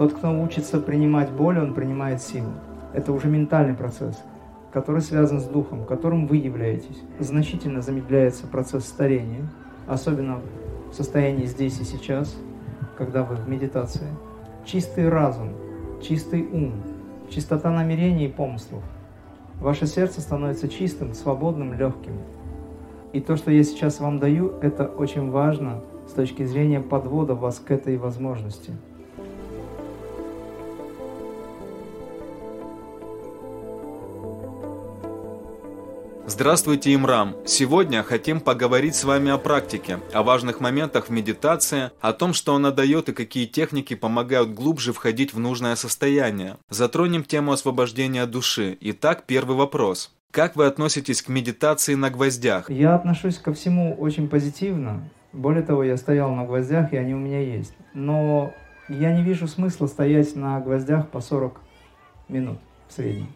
Тот, 0.00 0.14
кто 0.14 0.30
учится 0.30 0.80
принимать 0.80 1.30
боль, 1.30 1.58
он 1.58 1.74
принимает 1.74 2.22
силу. 2.22 2.52
Это 2.94 3.12
уже 3.12 3.28
ментальный 3.28 3.74
процесс, 3.74 4.18
который 4.72 5.02
связан 5.02 5.40
с 5.40 5.44
духом, 5.44 5.84
которым 5.84 6.26
вы 6.26 6.38
являетесь. 6.38 6.98
Значительно 7.18 7.82
замедляется 7.82 8.46
процесс 8.46 8.86
старения, 8.86 9.46
особенно 9.86 10.40
в 10.90 10.94
состоянии 10.94 11.44
здесь 11.44 11.78
и 11.80 11.84
сейчас, 11.84 12.34
когда 12.96 13.24
вы 13.24 13.36
в 13.36 13.46
медитации. 13.46 14.06
Чистый 14.64 15.06
разум, 15.10 15.50
чистый 16.02 16.48
ум, 16.50 16.82
чистота 17.28 17.70
намерений 17.70 18.24
и 18.24 18.32
помыслов. 18.32 18.82
Ваше 19.60 19.86
сердце 19.86 20.22
становится 20.22 20.66
чистым, 20.66 21.12
свободным, 21.12 21.74
легким. 21.74 22.14
И 23.12 23.20
то, 23.20 23.36
что 23.36 23.50
я 23.50 23.62
сейчас 23.64 24.00
вам 24.00 24.18
даю, 24.18 24.54
это 24.62 24.86
очень 24.86 25.30
важно 25.30 25.82
с 26.08 26.12
точки 26.12 26.46
зрения 26.46 26.80
подвода 26.80 27.34
вас 27.34 27.58
к 27.58 27.70
этой 27.70 27.98
возможности– 27.98 28.72
Здравствуйте, 36.40 36.94
Имрам! 36.94 37.36
Сегодня 37.44 38.02
хотим 38.02 38.40
поговорить 38.40 38.94
с 38.94 39.04
вами 39.04 39.30
о 39.30 39.36
практике, 39.36 39.98
о 40.14 40.22
важных 40.22 40.58
моментах 40.58 41.08
в 41.08 41.10
медитации, 41.10 41.90
о 42.00 42.14
том, 42.14 42.32
что 42.32 42.54
она 42.54 42.70
дает 42.70 43.10
и 43.10 43.12
какие 43.12 43.44
техники 43.44 43.92
помогают 43.92 44.54
глубже 44.54 44.94
входить 44.94 45.34
в 45.34 45.38
нужное 45.38 45.76
состояние. 45.76 46.56
Затронем 46.70 47.24
тему 47.24 47.52
освобождения 47.52 48.24
души. 48.24 48.78
Итак, 48.80 49.24
первый 49.26 49.54
вопрос. 49.54 50.16
Как 50.30 50.56
вы 50.56 50.64
относитесь 50.64 51.20
к 51.20 51.28
медитации 51.28 51.94
на 51.94 52.08
гвоздях? 52.08 52.70
Я 52.70 52.94
отношусь 52.94 53.36
ко 53.36 53.52
всему 53.52 53.94
очень 53.96 54.26
позитивно. 54.26 55.10
Более 55.34 55.62
того, 55.62 55.84
я 55.84 55.98
стоял 55.98 56.34
на 56.34 56.46
гвоздях, 56.46 56.94
и 56.94 56.96
они 56.96 57.12
у 57.12 57.18
меня 57.18 57.40
есть. 57.40 57.74
Но 57.92 58.54
я 58.88 59.12
не 59.12 59.22
вижу 59.22 59.46
смысла 59.46 59.88
стоять 59.88 60.34
на 60.36 60.58
гвоздях 60.60 61.10
по 61.10 61.20
40 61.20 61.60
минут 62.28 62.56
в 62.88 62.94
среднем. 62.94 63.28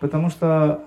Потому 0.00 0.30
что 0.30 0.86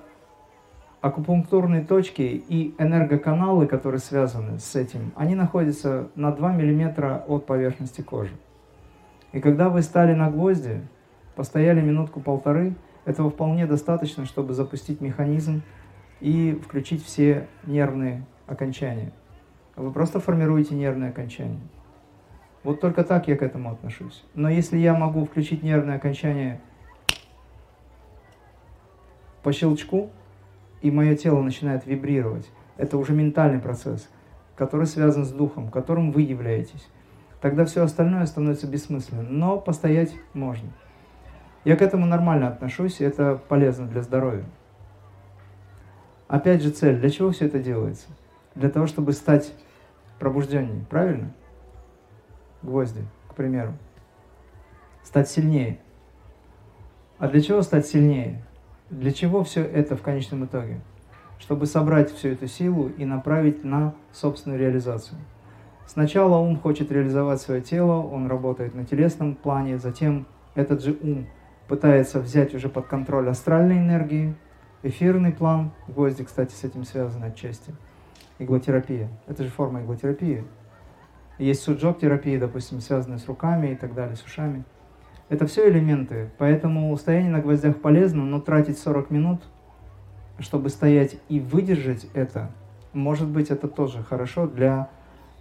акупунктурные 1.05 1.85
точки 1.85 2.23
и 2.23 2.73
энергоканалы, 2.79 3.67
которые 3.67 3.99
связаны 3.99 4.57
с 4.57 4.75
этим, 4.75 5.11
они 5.15 5.35
находятся 5.35 6.09
на 6.15 6.31
2 6.31 6.53
мм 6.53 7.21
от 7.27 7.45
поверхности 7.45 8.01
кожи. 8.01 8.33
И 9.31 9.39
когда 9.39 9.69
вы 9.69 9.83
стали 9.83 10.15
на 10.15 10.31
гвозди, 10.31 10.81
постояли 11.35 11.79
минутку-полторы, 11.79 12.73
этого 13.05 13.29
вполне 13.29 13.67
достаточно, 13.67 14.25
чтобы 14.25 14.55
запустить 14.55 14.99
механизм 14.99 15.61
и 16.21 16.59
включить 16.65 17.05
все 17.05 17.45
нервные 17.67 18.25
окончания. 18.47 19.11
Вы 19.75 19.91
просто 19.91 20.19
формируете 20.19 20.73
нервные 20.73 21.11
окончания. 21.11 21.61
Вот 22.63 22.81
только 22.81 23.03
так 23.03 23.27
я 23.27 23.37
к 23.37 23.43
этому 23.43 23.69
отношусь. 23.69 24.23
Но 24.33 24.49
если 24.49 24.79
я 24.79 24.95
могу 24.95 25.23
включить 25.25 25.61
нервные 25.61 25.97
окончания 25.97 26.61
по 29.43 29.53
щелчку, 29.53 30.09
и 30.81 30.91
мое 30.91 31.15
тело 31.15 31.41
начинает 31.41 31.85
вибрировать. 31.85 32.49
Это 32.77 32.97
уже 32.97 33.13
ментальный 33.13 33.59
процесс, 33.59 34.09
который 34.55 34.87
связан 34.87 35.25
с 35.25 35.31
духом, 35.31 35.69
которым 35.69 36.11
вы 36.11 36.21
являетесь. 36.21 36.87
Тогда 37.41 37.65
все 37.65 37.83
остальное 37.83 38.25
становится 38.25 38.67
бессмысленным, 38.67 39.37
но 39.37 39.57
постоять 39.59 40.13
можно. 40.33 40.69
Я 41.63 41.75
к 41.75 41.81
этому 41.81 42.05
нормально 42.05 42.47
отношусь, 42.47 43.01
это 43.01 43.41
полезно 43.47 43.87
для 43.87 44.01
здоровья. 44.01 44.45
Опять 46.27 46.63
же 46.63 46.71
цель, 46.71 46.99
для 46.99 47.09
чего 47.09 47.31
все 47.31 47.45
это 47.45 47.59
делается? 47.59 48.07
Для 48.55 48.69
того, 48.69 48.87
чтобы 48.87 49.13
стать 49.13 49.53
пробужденнее, 50.19 50.85
правильно? 50.89 51.33
Гвозди, 52.61 53.01
к 53.29 53.35
примеру. 53.35 53.73
Стать 55.03 55.29
сильнее. 55.29 55.79
А 57.19 57.27
для 57.27 57.41
чего 57.41 57.61
стать 57.61 57.85
сильнее? 57.85 58.43
Для 58.91 59.11
чего 59.11 59.43
все 59.43 59.63
это 59.63 59.95
в 59.95 60.03
конечном 60.03 60.45
итоге? 60.45 60.79
Чтобы 61.39 61.65
собрать 61.65 62.11
всю 62.11 62.29
эту 62.29 62.47
силу 62.47 62.89
и 62.89 63.03
направить 63.03 63.63
на 63.63 63.95
собственную 64.11 64.59
реализацию. 64.59 65.17
Сначала 65.87 66.37
ум 66.37 66.59
хочет 66.59 66.91
реализовать 66.91 67.41
свое 67.41 67.61
тело, 67.61 67.93
он 67.93 68.27
работает 68.27 68.75
на 68.75 68.85
телесном 68.85 69.33
плане, 69.33 69.79
затем 69.79 70.27
этот 70.53 70.83
же 70.83 70.95
ум 71.01 71.25
пытается 71.67 72.19
взять 72.19 72.53
уже 72.53 72.69
под 72.69 72.85
контроль 72.85 73.27
астральной 73.27 73.79
энергии, 73.79 74.35
эфирный 74.83 75.31
план, 75.31 75.71
гвозди, 75.87 76.23
кстати, 76.23 76.53
с 76.53 76.63
этим 76.63 76.83
связаны 76.83 77.25
отчасти, 77.25 77.73
иглотерапия. 78.37 79.09
Это 79.25 79.43
же 79.43 79.49
форма 79.49 79.81
иглотерапии. 79.81 80.43
Есть 81.39 81.63
суджок-терапия, 81.63 82.39
допустим, 82.39 82.81
связанная 82.81 83.17
с 83.17 83.27
руками 83.27 83.71
и 83.71 83.75
так 83.75 83.95
далее, 83.95 84.15
с 84.15 84.23
ушами– 84.23 84.63
это 85.27 85.47
все 85.47 85.69
элементы, 85.69 86.29
поэтому 86.37 86.95
стояние 86.97 87.31
на 87.31 87.39
гвоздях 87.39 87.81
полезно, 87.81 88.23
но 88.23 88.39
тратить 88.39 88.77
40 88.77 89.09
минут, 89.09 89.41
чтобы 90.39 90.69
стоять 90.69 91.17
и 91.29 91.39
выдержать 91.39 92.07
это, 92.13 92.51
может 92.93 93.27
быть, 93.27 93.49
это 93.49 93.67
тоже 93.67 94.03
хорошо 94.03 94.47
для 94.47 94.89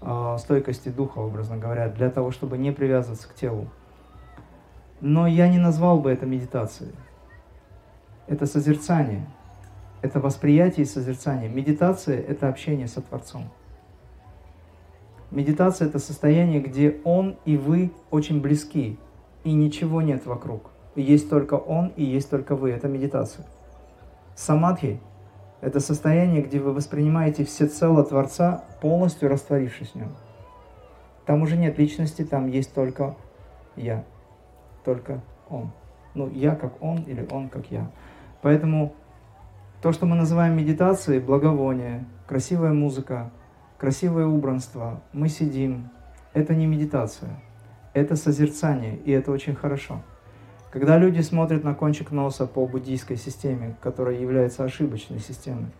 э, 0.00 0.36
стойкости 0.38 0.88
духа, 0.88 1.18
образно 1.18 1.58
говоря, 1.58 1.88
для 1.88 2.10
того, 2.10 2.30
чтобы 2.30 2.56
не 2.56 2.72
привязываться 2.72 3.28
к 3.28 3.34
телу. 3.34 3.68
Но 5.00 5.26
я 5.26 5.48
не 5.48 5.58
назвал 5.58 6.00
бы 6.00 6.10
это 6.10 6.24
медитацией. 6.24 6.94
Это 8.26 8.46
созерцание, 8.46 9.26
это 10.00 10.18
восприятие 10.18 10.84
и 10.84 10.88
созерцание. 10.88 11.50
Медитация– 11.50 12.18
это 12.28 12.48
общение 12.48 12.88
со 12.88 13.02
Творцом. 13.02 13.50
Медитация– 15.30 15.88
это 15.88 15.98
состояние, 15.98 16.60
где 16.60 17.00
Он 17.04 17.36
и 17.44 17.58
вы 17.58 17.92
очень 18.10 18.40
близки, 18.40 18.98
и 19.44 19.52
ничего 19.52 20.02
нет 20.02 20.26
вокруг. 20.26 20.70
Есть 20.96 21.28
только 21.28 21.54
Он 21.54 21.88
и 21.96 22.02
есть 22.02 22.30
только 22.30 22.56
вы. 22.56 22.70
Это 22.70 22.88
медитация. 22.88 23.46
Самадхи– 24.34 25.00
это 25.60 25.80
состояние, 25.80 26.42
где 26.42 26.58
вы 26.58 26.72
воспринимаете 26.72 27.44
всецело 27.44 28.04
Творца, 28.04 28.64
полностью 28.80 29.28
растворившись 29.28 29.90
в 29.90 29.94
нем. 29.96 30.12
Там 31.26 31.42
уже 31.42 31.56
нет 31.56 31.78
личности, 31.78 32.24
там 32.24 32.48
есть 32.48 32.74
только 32.74 33.16
я, 33.76 34.04
только 34.84 35.20
Он. 35.48 35.70
Ну, 36.14 36.30
я 36.30 36.54
как 36.54 36.82
Он 36.82 37.02
или 37.02 37.26
Он 37.30 37.48
как 37.48 37.70
я. 37.70 37.90
Поэтому 38.42 38.94
то, 39.82 39.92
что 39.92 40.06
мы 40.06 40.16
называем 40.16 40.56
медитацией, 40.56 41.20
благовоние, 41.20 42.04
красивая 42.26 42.72
музыка, 42.72 43.30
красивое 43.78 44.26
убранство, 44.26 45.00
мы 45.12 45.28
сидим, 45.28 45.90
это 46.32 46.54
не 46.54 46.66
медитация– 46.66 47.40
это 47.94 48.16
созерцание, 48.16 48.96
и 48.96 49.12
это 49.12 49.30
очень 49.30 49.54
хорошо. 49.54 50.02
Когда 50.70 50.98
люди 50.98 51.20
смотрят 51.20 51.62
на 51.62 51.74
кончик 51.74 52.10
носа 52.10 52.46
по 52.46 52.66
буддийской 52.66 53.16
системе, 53.16 53.76
которая 53.80 54.18
является 54.18 54.64
ошибочной 54.64 55.20
системой, 55.20 55.70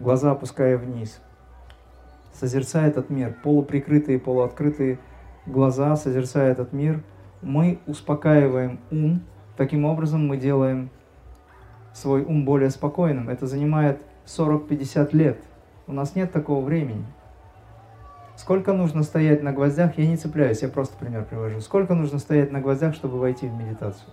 глаза 0.00 0.32
опуская 0.32 0.76
вниз, 0.76 1.20
созерцая 2.32 2.88
этот 2.88 3.08
мир, 3.08 3.36
полуприкрытые, 3.44 4.18
полуоткрытые 4.18 4.98
глаза, 5.46 5.94
созерцая 5.94 6.50
этот 6.50 6.72
мир, 6.72 7.02
мы 7.40 7.78
успокаиваем 7.86 8.80
ум, 8.90 9.22
таким 9.56 9.84
образом 9.84 10.26
мы 10.26 10.36
делаем 10.36 10.90
свой 11.94 12.22
ум 12.22 12.44
более 12.44 12.70
спокойным. 12.70 13.28
Это 13.28 13.46
занимает 13.46 14.02
40-50 14.26 15.10
лет. 15.12 15.38
У 15.86 15.92
нас 15.92 16.14
нет 16.14 16.32
такого 16.32 16.64
времени. 16.64 17.04
Сколько 18.40 18.72
нужно 18.72 19.02
стоять 19.02 19.42
на 19.42 19.52
гвоздях, 19.52 19.98
я 19.98 20.06
не 20.06 20.16
цепляюсь, 20.16 20.62
я 20.62 20.68
просто 20.70 20.96
пример 20.96 21.26
привожу. 21.26 21.60
Сколько 21.60 21.94
нужно 21.94 22.18
стоять 22.18 22.50
на 22.50 22.62
гвоздях, 22.62 22.94
чтобы 22.94 23.18
войти 23.18 23.46
в 23.46 23.52
медитацию? 23.52 24.08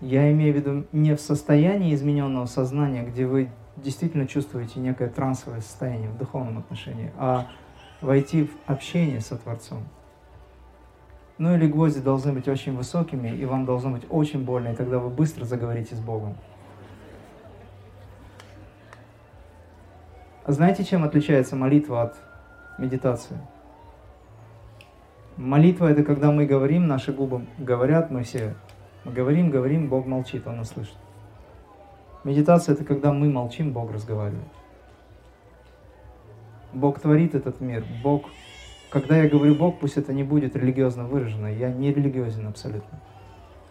Я 0.00 0.32
имею 0.32 0.54
в 0.54 0.56
виду 0.56 0.86
не 0.92 1.14
в 1.14 1.20
состоянии 1.20 1.94
измененного 1.94 2.46
сознания, 2.46 3.02
где 3.02 3.26
вы 3.26 3.50
действительно 3.76 4.26
чувствуете 4.26 4.80
некое 4.80 5.08
трансовое 5.08 5.60
состояние 5.60 6.08
в 6.08 6.16
духовном 6.16 6.56
отношении, 6.56 7.12
а 7.18 7.48
войти 8.00 8.44
в 8.44 8.50
общение 8.64 9.20
со 9.20 9.36
Творцом. 9.36 9.86
Ну 11.36 11.54
или 11.54 11.66
гвозди 11.66 12.00
должны 12.00 12.32
быть 12.32 12.48
очень 12.48 12.74
высокими, 12.74 13.28
и 13.28 13.44
вам 13.44 13.66
должно 13.66 13.90
быть 13.90 14.06
очень 14.08 14.42
больно, 14.42 14.68
и 14.68 14.74
тогда 14.74 15.00
вы 15.00 15.10
быстро 15.10 15.44
заговорите 15.44 15.94
с 15.94 16.00
Богом. 16.00 16.38
Знаете, 20.46 20.84
чем 20.84 21.04
отличается 21.04 21.54
молитва 21.54 22.02
от 22.02 22.16
медитации? 22.78 23.36
Молитва– 25.36 25.86
это 25.90 26.02
когда 26.02 26.30
мы 26.30 26.46
говорим, 26.46 26.86
наши 26.86 27.12
губы 27.12 27.44
говорят, 27.58 28.10
мы 28.10 28.22
все 28.22 28.54
мы 29.04 29.12
говорим, 29.12 29.50
говорим, 29.50 29.88
Бог 29.88 30.06
молчит, 30.06 30.46
Он 30.46 30.56
нас 30.58 30.70
слышит. 30.70 30.96
Медитация– 32.24 32.72
это 32.74 32.84
когда 32.84 33.12
мы 33.12 33.30
молчим, 33.30 33.72
Бог 33.72 33.92
разговаривает. 33.92 34.48
Бог 36.72 37.00
творит 37.00 37.34
этот 37.34 37.60
мир. 37.60 37.84
Бог, 38.02 38.24
когда 38.90 39.16
я 39.16 39.28
говорю 39.28 39.54
Бог, 39.54 39.78
пусть 39.78 39.96
это 39.96 40.12
не 40.12 40.22
будет 40.22 40.56
религиозно 40.56 41.04
выражено. 41.04 41.46
Я 41.46 41.70
не 41.70 41.92
религиозен 41.92 42.46
абсолютно. 42.46 43.00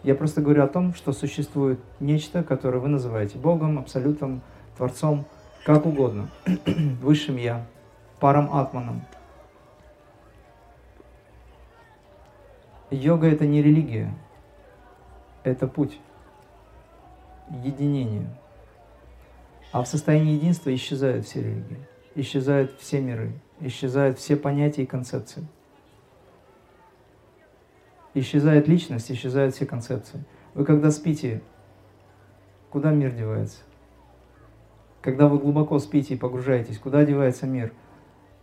Я 0.02 0.14
просто 0.14 0.40
говорю 0.40 0.64
о 0.64 0.68
том, 0.68 0.94
что 0.94 1.12
существует 1.12 1.80
нечто, 2.00 2.42
которое 2.42 2.78
вы 2.78 2.88
называете 2.88 3.38
Богом, 3.38 3.78
Абсолютом, 3.78 4.40
Творцом– 4.76 5.26
как 5.64 5.86
угодно, 5.86 6.30
высшим 7.00 7.36
Я, 7.36 7.66
парам 8.18 8.52
Атманом. 8.52 9.02
Йога 12.90 13.28
это 13.28 13.46
не 13.46 13.62
религия, 13.62 14.12
это 15.44 15.68
путь 15.68 16.00
единения. 17.62 18.28
А 19.72 19.82
в 19.82 19.86
состоянии 19.86 20.34
единства 20.34 20.74
исчезают 20.74 21.26
все 21.26 21.42
религии, 21.42 21.86
исчезают 22.16 22.72
все 22.80 23.00
миры, 23.00 23.32
исчезают 23.60 24.18
все 24.18 24.36
понятия 24.36 24.82
и 24.82 24.86
концепции. 24.86 25.46
Исчезает 28.14 28.66
личность, 28.66 29.12
исчезают 29.12 29.54
все 29.54 29.66
концепции. 29.66 30.24
Вы 30.54 30.64
когда 30.64 30.90
спите, 30.90 31.42
куда 32.70 32.90
мир 32.90 33.12
девается? 33.12 33.58
Когда 35.02 35.28
вы 35.28 35.38
глубоко 35.38 35.78
спите 35.78 36.14
и 36.14 36.18
погружаетесь, 36.18 36.78
куда 36.78 37.04
девается 37.04 37.46
мир? 37.46 37.72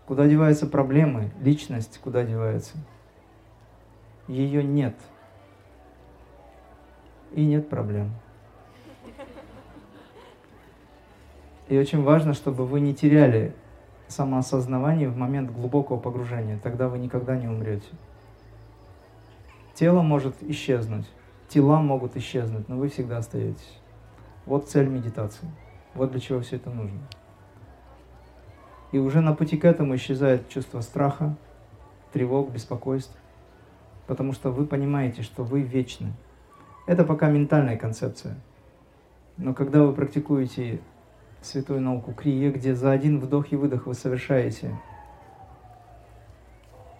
Куда 0.07 0.27
деваются 0.27 0.65
проблемы, 0.65 1.31
личность, 1.41 1.99
куда 2.03 2.23
девается? 2.23 2.77
Ее 4.27 4.63
нет. 4.63 4.95
И 7.33 7.45
нет 7.45 7.69
проблем. 7.69 8.11
И 11.67 11.77
очень 11.77 12.01
важно, 12.01 12.33
чтобы 12.33 12.65
вы 12.65 12.79
не 12.79 12.95
теряли 12.95 13.53
самоосознавание 14.07 15.09
в 15.09 15.17
момент 15.17 15.51
глубокого 15.51 15.99
погружения. 15.99 16.57
Тогда 16.63 16.87
вы 16.87 16.97
никогда 16.97 17.35
не 17.37 17.47
умрете. 17.47 17.89
Тело 19.73 20.01
может 20.01 20.41
исчезнуть, 20.41 21.05
тела 21.49 21.81
могут 21.81 22.15
исчезнуть, 22.15 22.67
но 22.69 22.77
вы 22.77 22.87
всегда 22.87 23.17
остаетесь. 23.17 23.79
Вот 24.45 24.69
цель 24.69 24.87
медитации. 24.87 25.47
Вот 25.97 26.11
для 26.11 26.19
чего 26.19 26.41
все 26.41 26.57
это 26.57 26.69
нужно. 26.69 26.99
И 28.91 28.99
уже 28.99 29.19
на 29.19 29.33
пути 29.33 29.57
к 29.57 29.65
этому 29.65 29.95
исчезает 29.95 30.47
чувство 30.47 30.81
страха, 30.81 31.35
тревог, 32.13 32.51
беспокойств, 32.51 33.17
потому 34.05 34.33
что 34.33 34.51
вы 34.51 34.67
понимаете, 34.67 35.23
что 35.23 35.43
вы 35.43 35.61
вечны. 35.61 36.13
Это 36.85 37.03
пока 37.03 37.29
ментальная 37.29 37.77
концепция. 37.77 38.35
Но 39.37 39.55
когда 39.55 39.81
вы 39.83 39.91
практикуете 39.91 40.81
святую 41.41 41.81
науку 41.81 42.13
Крия, 42.13 42.51
где 42.51 42.75
за 42.75 42.91
один 42.91 43.19
вдох 43.19 43.51
и 43.51 43.55
выдох 43.55 43.87
вы 43.87 43.95
совершаете 43.95 44.79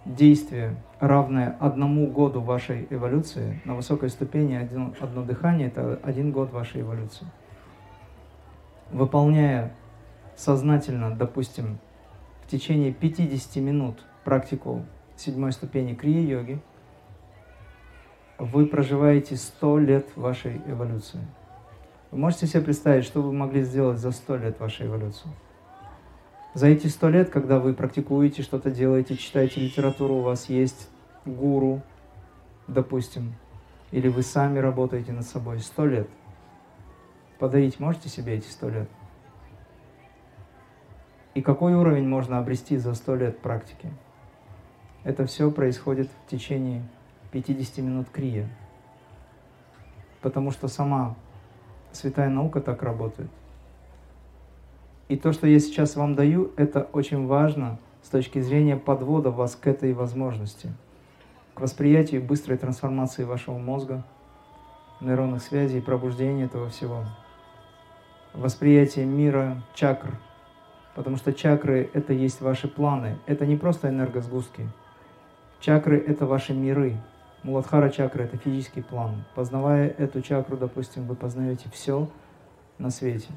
действие, 0.04 0.74
равное 0.98 1.56
одному 1.60 2.08
году 2.08 2.40
вашей 2.40 2.88
эволюции, 2.90 3.60
на 3.64 3.76
высокой 3.76 4.08
ступени 4.08 4.54
один, 4.54 4.92
одно 4.98 5.22
дыхание– 5.22 5.66
это 5.68 6.00
один 6.02 6.32
год 6.32 6.52
вашей 6.52 6.80
эволюции. 6.80 7.28
Выполняя 8.90 9.74
сознательно, 10.36 11.14
допустим, 11.14 11.78
в 12.42 12.50
течение 12.50 12.92
50 12.92 13.56
минут 13.56 13.98
практику 14.24 14.84
седьмой 15.16 15.52
ступени 15.52 15.94
крия-йоги, 15.94 16.60
вы 18.38 18.66
проживаете 18.66 19.36
100 19.36 19.78
лет 19.78 20.16
вашей 20.16 20.62
эволюции. 20.66 21.20
Вы 22.10 22.18
можете 22.18 22.46
себе 22.46 22.62
представить, 22.62 23.04
что 23.04 23.20
вы 23.20 23.32
могли 23.32 23.62
сделать 23.62 23.98
за 23.98 24.12
100 24.12 24.36
лет 24.36 24.60
вашей 24.60 24.86
эволюции? 24.86 25.28
За 26.54 26.68
эти 26.68 26.86
100 26.86 27.08
лет, 27.10 27.30
когда 27.30 27.58
вы 27.58 27.74
практикуете, 27.74 28.42
что-то 28.42 28.70
делаете, 28.70 29.16
читаете 29.16 29.60
литературу, 29.60 30.14
у 30.14 30.22
вас 30.22 30.48
есть 30.48 30.88
гуру, 31.26 31.82
допустим, 32.66 33.34
или 33.90 34.08
вы 34.08 34.22
сами 34.22 34.58
работаете 34.58 35.12
над 35.12 35.26
собой 35.26 35.60
100 35.60 35.86
лет. 35.86 36.08
Подарить 37.38 37.78
можете 37.78 38.08
себе 38.08 38.34
эти 38.34 38.48
100 38.48 38.68
лет? 38.68 38.88
И 41.34 41.40
какой 41.40 41.74
уровень 41.74 42.08
можно 42.08 42.38
обрести 42.38 42.76
за 42.78 42.94
100 42.94 43.14
лет 43.14 43.38
практики? 43.38 43.90
Это 45.04 45.24
все 45.26 45.50
происходит 45.52 46.08
в 46.08 46.30
течение 46.30 46.82
50 47.30 47.78
минут 47.78 48.08
крия. 48.10 48.48
Потому 50.20 50.50
что 50.50 50.66
сама 50.66 51.14
святая 51.92 52.28
наука 52.28 52.60
так 52.60 52.82
работает. 52.82 53.30
И 55.06 55.16
то, 55.16 55.32
что 55.32 55.46
я 55.46 55.60
сейчас 55.60 55.94
вам 55.94 56.16
даю, 56.16 56.52
это 56.56 56.88
очень 56.92 57.26
важно 57.26 57.78
с 58.02 58.08
точки 58.08 58.40
зрения 58.40 58.76
подвода 58.76 59.30
вас 59.30 59.54
к 59.54 59.66
этой 59.68 59.92
возможности, 59.92 60.72
к 61.54 61.60
восприятию 61.60 62.22
быстрой 62.22 62.58
трансформации 62.58 63.22
вашего 63.22 63.58
мозга, 63.58 64.04
нейронных 65.00 65.42
связей, 65.42 65.80
пробуждения 65.80 66.44
этого 66.44 66.68
всего, 66.68 67.04
восприятие 68.32 69.06
мира, 69.06 69.62
чакр, 69.74 70.18
потому 70.94 71.16
что 71.16 71.32
чакры— 71.32 71.90
это 71.94 72.12
есть 72.12 72.40
ваши 72.40 72.68
планы, 72.68 73.18
это 73.26 73.46
не 73.46 73.56
просто 73.56 73.88
энергосгустки. 73.88 74.68
Чакры— 75.60 75.98
это 76.06 76.26
ваши 76.26 76.54
миры, 76.54 76.96
Муладхара 77.44 77.88
чакра– 77.88 78.22
это 78.24 78.36
физический 78.36 78.82
план. 78.82 79.24
Познавая 79.34 79.88
эту 79.88 80.20
чакру, 80.22 80.56
допустим, 80.56 81.06
вы 81.06 81.14
познаете 81.14 81.70
все 81.70 82.08
на 82.78 82.90
свете. 82.90 83.28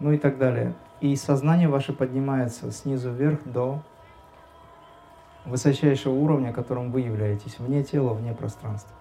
Ну 0.00 0.12
и 0.12 0.18
так 0.18 0.38
далее. 0.38 0.74
И 1.00 1.14
сознание 1.16 1.68
ваше 1.68 1.92
поднимается 1.92 2.70
снизу 2.72 3.10
вверх 3.10 3.44
до 3.44 3.82
высочайшего 5.44 6.14
уровня, 6.14 6.52
которым 6.52 6.90
вы 6.90 7.02
являетесь, 7.02 7.58
вне 7.58 7.84
тела, 7.84 8.14
вне 8.14 8.32
пространства. 8.32 8.92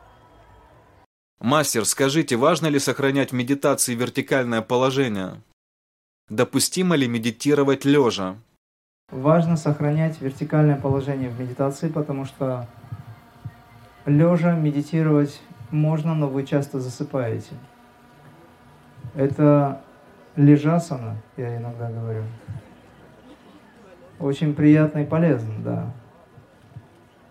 Мастер, 1.39 1.85
скажите, 1.85 2.37
важно 2.37 2.67
ли 2.67 2.79
сохранять 2.79 3.31
в 3.31 3.35
медитации 3.35 3.93
вертикальное 3.93 4.61
положение? 4.61 5.41
Допустимо 6.29 6.95
ли 6.95 7.07
медитировать 7.07 7.85
лежа? 7.85 8.37
Важно 9.11 9.57
сохранять 9.57 10.21
вертикальное 10.21 10.77
положение 10.77 11.29
в 11.29 11.39
медитации, 11.39 11.89
потому 11.89 12.25
что 12.25 12.67
лежа 14.05 14.55
медитировать 14.55 15.41
можно, 15.71 16.15
но 16.15 16.27
вы 16.27 16.45
часто 16.45 16.79
засыпаете. 16.79 17.53
Это 19.13 19.81
лежасана, 20.35 21.21
я 21.37 21.57
иногда 21.57 21.91
говорю. 21.91 22.23
Очень 24.19 24.55
приятно 24.55 24.99
и 24.99 25.05
полезно, 25.05 25.53
да. 25.59 25.93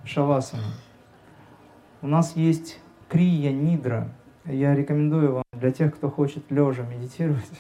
Шавасана. 0.05 0.75
У 2.03 2.07
нас 2.07 2.37
есть 2.37 2.79
крия 3.09 3.53
нидра. 3.53 4.09
Я 4.45 4.75
рекомендую 4.75 5.33
вам, 5.35 5.45
для 5.53 5.73
тех, 5.73 5.95
кто 5.95 6.11
хочет 6.11 6.51
лежа 6.51 6.83
медитировать, 6.83 7.51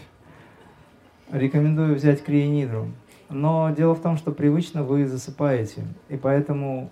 рекомендую 1.30 1.94
взять 1.94 2.22
крия 2.22 2.48
нидру. 2.48 2.88
Но 3.30 3.70
дело 3.70 3.94
в 3.94 4.02
том, 4.02 4.16
что 4.16 4.32
привычно 4.32 4.82
вы 4.82 5.06
засыпаете, 5.06 5.84
и 6.08 6.16
поэтому 6.16 6.90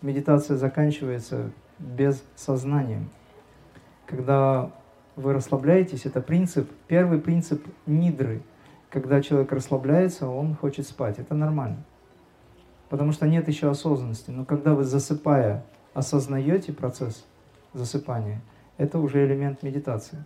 медитация 0.00 0.56
заканчивается 0.56 1.50
без 1.78 2.24
сознания. 2.36 3.02
Когда 4.06 4.70
вы 5.16 5.34
расслабляетесь, 5.34 6.06
это 6.06 6.20
принцип, 6.20 6.70
первый 6.86 7.20
принцип 7.20 7.66
нидры. 7.86 8.40
Когда 8.88 9.20
человек 9.20 9.52
расслабляется, 9.52 10.28
он 10.28 10.54
хочет 10.54 10.86
спать. 10.86 11.18
Это 11.18 11.34
нормально. 11.34 11.84
Потому 12.88 13.12
что 13.12 13.26
нет 13.26 13.46
еще 13.48 13.68
осознанности. 13.68 14.30
Но 14.30 14.46
когда 14.46 14.74
вы 14.74 14.84
засыпая 14.84 15.62
осознаете 15.92 16.72
процесс 16.72 17.26
засыпания, 17.72 18.40
это 18.76 18.98
уже 18.98 19.24
элемент 19.26 19.62
медитации. 19.62 20.24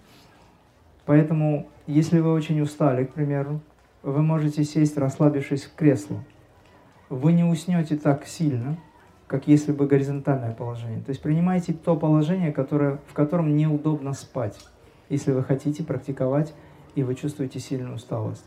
Поэтому, 1.04 1.68
если 1.86 2.20
вы 2.20 2.32
очень 2.32 2.60
устали, 2.60 3.04
к 3.04 3.12
примеру, 3.12 3.60
вы 4.02 4.22
можете 4.22 4.64
сесть, 4.64 4.96
расслабившись 4.96 5.64
в 5.64 5.74
кресло. 5.74 6.22
Вы 7.08 7.32
не 7.32 7.44
уснете 7.44 7.96
так 7.96 8.26
сильно, 8.26 8.76
как 9.26 9.46
если 9.46 9.72
бы 9.72 9.86
горизонтальное 9.86 10.52
положение. 10.52 11.00
То 11.00 11.10
есть 11.10 11.22
принимайте 11.22 11.72
то 11.72 11.96
положение, 11.96 12.52
которое, 12.52 12.98
в 13.08 13.12
котором 13.12 13.56
неудобно 13.56 14.12
спать, 14.12 14.58
если 15.08 15.32
вы 15.32 15.42
хотите 15.42 15.82
практиковать 15.82 16.54
и 16.94 17.02
вы 17.02 17.14
чувствуете 17.14 17.58
сильную 17.58 17.96
усталость. 17.96 18.44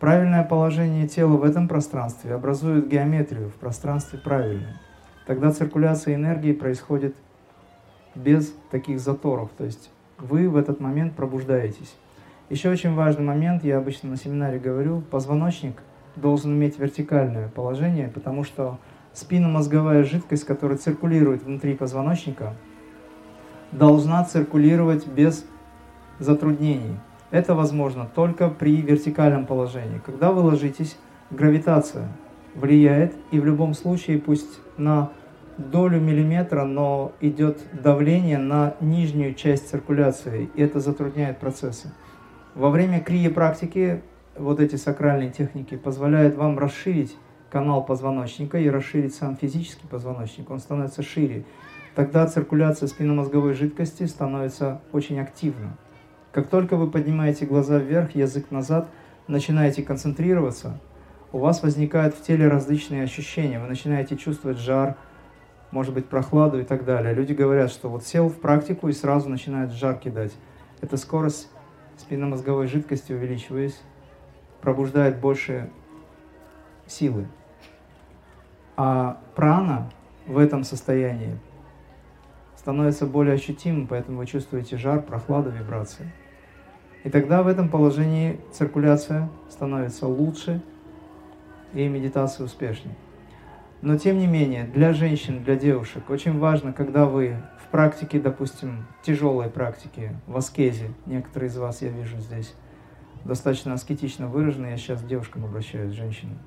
Правильное 0.00 0.42
положение 0.42 1.06
тела 1.06 1.36
в 1.36 1.44
этом 1.44 1.68
пространстве 1.68 2.34
образует 2.34 2.88
геометрию 2.88 3.50
в 3.50 3.54
пространстве 3.54 4.18
правильной. 4.18 4.74
Тогда 5.26 5.52
циркуляция 5.52 6.16
энергии 6.16 6.52
происходит 6.52 7.14
без 8.14 8.54
таких 8.70 9.00
заторов, 9.00 9.50
то 9.56 9.64
есть 9.64 9.90
вы 10.18 10.48
в 10.48 10.56
этот 10.56 10.80
момент 10.80 11.14
пробуждаетесь. 11.14 11.94
Еще 12.50 12.70
очень 12.70 12.94
важный 12.94 13.24
момент, 13.24 13.64
я 13.64 13.78
обычно 13.78 14.10
на 14.10 14.16
семинаре 14.16 14.58
говорю, 14.58 15.02
позвоночник 15.10 15.82
должен 16.16 16.52
иметь 16.52 16.78
вертикальное 16.78 17.48
положение, 17.48 18.08
потому 18.08 18.44
что 18.44 18.78
спинномозговая 19.14 20.04
жидкость, 20.04 20.44
которая 20.44 20.78
циркулирует 20.78 21.42
внутри 21.42 21.74
позвоночника, 21.74 22.54
должна 23.72 24.24
циркулировать 24.24 25.06
без 25.06 25.46
затруднений. 26.18 26.98
Это 27.30 27.54
возможно 27.54 28.08
только 28.14 28.48
при 28.48 28.82
вертикальном 28.82 29.46
положении. 29.46 30.00
Когда 30.04 30.32
вы 30.32 30.42
ложитесь, 30.42 30.98
гравитация 31.30 32.08
влияет, 32.54 33.14
и 33.30 33.40
в 33.40 33.46
любом 33.46 33.72
случае, 33.72 34.18
пусть 34.18 34.60
на 34.76 35.10
долю 35.58 36.00
миллиметра, 36.00 36.64
но 36.64 37.12
идет 37.20 37.60
давление 37.72 38.38
на 38.38 38.74
нижнюю 38.80 39.34
часть 39.34 39.68
циркуляции, 39.68 40.50
и 40.54 40.62
это 40.62 40.80
затрудняет 40.80 41.38
процессы. 41.38 41.92
Во 42.54 42.70
время 42.70 43.00
крия 43.00 43.30
практики 43.30 44.02
вот 44.36 44.60
эти 44.60 44.76
сакральные 44.76 45.30
техники 45.30 45.76
позволяют 45.76 46.36
вам 46.36 46.58
расширить 46.58 47.16
канал 47.50 47.84
позвоночника 47.84 48.58
и 48.58 48.70
расширить 48.70 49.14
сам 49.14 49.36
физический 49.36 49.86
позвоночник, 49.86 50.50
он 50.50 50.58
становится 50.58 51.02
шире. 51.02 51.44
Тогда 51.94 52.26
циркуляция 52.26 52.86
спинномозговой 52.86 53.52
жидкости 53.52 54.04
становится 54.04 54.80
очень 54.92 55.20
активна. 55.20 55.76
Как 56.32 56.48
только 56.48 56.76
вы 56.76 56.90
поднимаете 56.90 57.44
глаза 57.44 57.78
вверх, 57.78 58.14
язык 58.14 58.50
назад, 58.50 58.88
начинаете 59.28 59.82
концентрироваться, 59.82 60.80
у 61.30 61.38
вас 61.38 61.62
возникают 61.62 62.14
в 62.14 62.22
теле 62.22 62.48
различные 62.48 63.04
ощущения. 63.04 63.58
Вы 63.58 63.66
начинаете 63.66 64.16
чувствовать 64.16 64.58
жар, 64.58 64.96
может 65.72 65.92
быть, 65.94 66.06
прохладу 66.06 66.60
и 66.60 66.64
так 66.64 66.84
далее. 66.84 67.12
Люди 67.14 67.32
говорят, 67.32 67.70
что 67.70 67.88
вот 67.88 68.04
сел 68.04 68.28
в 68.28 68.38
практику 68.38 68.88
и 68.88 68.92
сразу 68.92 69.28
начинает 69.28 69.72
жар 69.72 69.96
кидать. 69.96 70.32
Это 70.80 70.96
скорость 70.96 71.50
спинномозговой 71.96 72.66
жидкости, 72.66 73.12
увеличиваясь, 73.12 73.80
пробуждает 74.60 75.18
больше 75.18 75.70
силы. 76.86 77.26
А 78.76 79.20
прана 79.34 79.90
в 80.26 80.38
этом 80.38 80.62
состоянии 80.62 81.38
становится 82.56 83.06
более 83.06 83.34
ощутимым, 83.34 83.86
поэтому 83.86 84.18
вы 84.18 84.26
чувствуете 84.26 84.76
жар, 84.76 85.02
прохладу, 85.02 85.50
вибрации. 85.50 86.12
И 87.02 87.10
тогда 87.10 87.42
в 87.42 87.48
этом 87.48 87.68
положении 87.68 88.40
циркуляция 88.52 89.28
становится 89.50 90.06
лучше 90.06 90.62
и 91.72 91.88
медитация 91.88 92.44
успешнее. 92.44 92.94
Но 93.82 93.98
тем 93.98 94.18
не 94.18 94.28
менее, 94.28 94.64
для 94.64 94.92
женщин, 94.92 95.42
для 95.42 95.56
девушек 95.56 96.08
очень 96.08 96.38
важно, 96.38 96.72
когда 96.72 97.04
вы 97.04 97.36
в 97.58 97.66
практике, 97.72 98.20
допустим, 98.20 98.86
тяжелой 99.02 99.50
практике, 99.50 100.14
в 100.28 100.36
аскезе, 100.36 100.90
некоторые 101.04 101.48
из 101.48 101.56
вас 101.56 101.82
я 101.82 101.88
вижу 101.88 102.18
здесь, 102.18 102.54
достаточно 103.24 103.74
аскетично 103.74 104.28
выражены, 104.28 104.66
я 104.66 104.76
сейчас 104.76 105.02
к 105.02 105.06
девушкам 105.06 105.44
обращаюсь, 105.44 105.92
женщинам. 105.92 106.38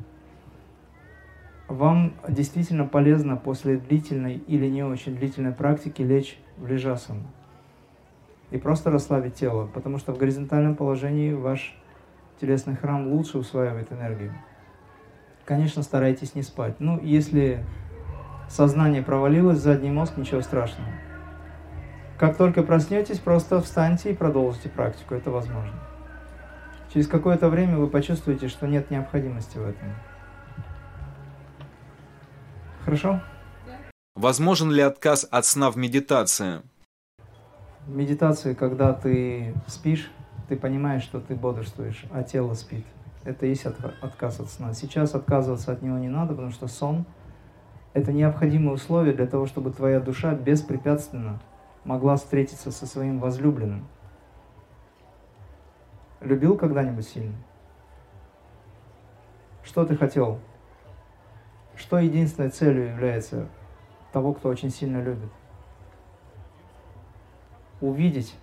Вам 1.68 2.14
действительно 2.30 2.86
полезно 2.86 3.36
после 3.36 3.78
длительной 3.78 4.36
или 4.36 4.68
не 4.68 4.84
очень 4.84 5.16
длительной 5.16 5.52
практики 5.52 6.02
лечь 6.02 6.40
в 6.56 6.68
лежасану 6.68 7.24
и 8.52 8.58
просто 8.58 8.92
расслабить 8.92 9.34
тело, 9.34 9.68
потому 9.74 9.98
что 9.98 10.14
в 10.14 10.18
горизонтальном 10.18 10.76
положении 10.76 11.34
ваш 11.34 11.76
телесный 12.40 12.76
храм 12.76 13.12
лучше 13.12 13.38
усваивает 13.38 13.92
энергию. 13.92 14.34
Конечно, 15.46 15.84
старайтесь 15.84 16.34
не 16.34 16.42
спать. 16.42 16.76
Ну, 16.80 17.00
если 17.02 17.64
сознание 18.50 19.04
провалилось, 19.04 19.60
задний 19.60 19.92
мозг, 19.92 20.18
ничего 20.18 20.42
страшного. 20.42 20.90
Как 22.18 22.36
только 22.38 22.64
проснетесь, 22.64 23.20
просто 23.20 23.62
встаньте 23.62 24.12
и 24.12 24.16
продолжите 24.16 24.70
практику, 24.70 25.14
это 25.14 25.30
возможно. 25.30 25.74
Через 26.92 27.08
какое-то 27.08 27.50
время 27.50 27.78
вы 27.78 27.88
почувствуете, 27.88 28.48
что 28.48 28.68
нет 28.68 28.90
необходимости 28.90 29.58
в 29.58 29.68
этом. 29.68 29.90
Хорошо? 32.84 33.22
Возможен 34.16 34.72
ли 34.72 34.82
отказ 34.82 35.28
от 35.30 35.46
сна 35.46 35.70
в 35.70 35.78
медитации? 35.78 36.62
В 37.86 37.96
медитации, 37.96 38.54
когда 38.54 38.94
ты 38.94 39.54
спишь, 39.68 40.10
ты 40.48 40.56
понимаешь, 40.56 41.04
что 41.04 41.20
ты 41.20 41.36
бодрствуешь, 41.36 42.06
а 42.12 42.24
тело 42.24 42.54
спит. 42.54 42.86
Это 43.26 43.48
есть 43.48 43.66
от, 43.66 43.76
отказ 44.02 44.40
от 44.40 44.50
сна. 44.50 44.74
Сейчас 44.74 45.16
отказываться 45.16 45.72
от 45.72 45.82
него 45.82 45.98
не 45.98 46.10
надо, 46.10 46.34
потому 46.34 46.52
что 46.52 46.68
сон– 46.68 47.06
это 47.94 48.14
необходимое 48.14 48.76
условие 48.76 49.16
для 49.16 49.26
того, 49.26 49.48
чтобы 49.48 49.72
твоя 49.72 50.00
душа 50.00 50.36
беспрепятственно 50.36 51.40
могла 51.86 52.18
встретиться 52.18 52.72
со 52.72 52.86
своим 52.86 53.20
возлюбленным. 53.20 53.88
Любил 56.22 56.56
когда-нибудь 56.56 57.08
сильно? 57.08 57.36
Что 59.64 59.86
ты 59.86 59.96
хотел? 59.98 60.40
Что 61.76 61.98
единственной 61.98 62.50
целью 62.50 62.90
является 62.90 63.48
того, 64.14 64.34
кто 64.34 64.50
очень 64.50 64.70
сильно 64.70 65.02
любит? 65.02 65.30
Увидеть 67.82 68.36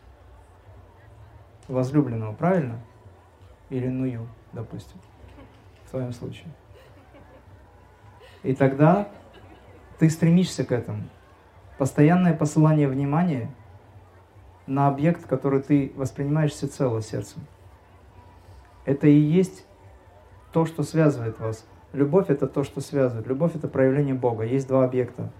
возлюбленного, 1.68 2.34
правильно? 2.34 2.80
Или 3.70 3.88
ную, 3.88 4.28
допустим, 4.52 4.98
в 5.84 5.90
твоем 5.90 6.12
случае. 6.12 6.48
И 8.42 8.54
тогда 8.54 9.08
ты 9.98 10.10
стремишься 10.10 10.64
к 10.64 10.72
этому. 10.72 11.04
Постоянное 11.78 12.34
посылание 12.34 12.88
внимания 12.88 13.50
на 14.66 14.88
объект, 14.88 15.26
который 15.26 15.62
ты 15.62 15.92
воспринимаешь 15.96 16.52
всецело 16.52 17.02
сердцем. 17.02 17.42
Это 18.84 19.06
и 19.06 19.16
есть 19.16 19.64
то, 20.52 20.66
что 20.66 20.82
связывает 20.82 21.38
вас. 21.38 21.66
Любовь 21.92 22.30
это 22.30 22.46
то, 22.46 22.64
что 22.64 22.80
связывает. 22.80 23.26
Любовь 23.26 23.54
это 23.54 23.68
проявление 23.68 24.14
Бога. 24.14 24.44
Есть 24.44 24.68
два 24.68 24.84
объекта. 24.84 25.30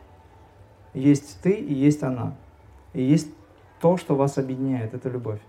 Есть 0.95 1.41
ты 1.43 1.53
и 1.53 1.73
есть 1.73 2.03
она. 2.03 2.37
И 2.93 3.03
есть 3.03 3.29
то, 3.81 3.97
что 3.97 4.15
вас 4.15 4.39
объединяет, 4.39 4.95
это 4.95 5.09
любовь. 5.09 5.41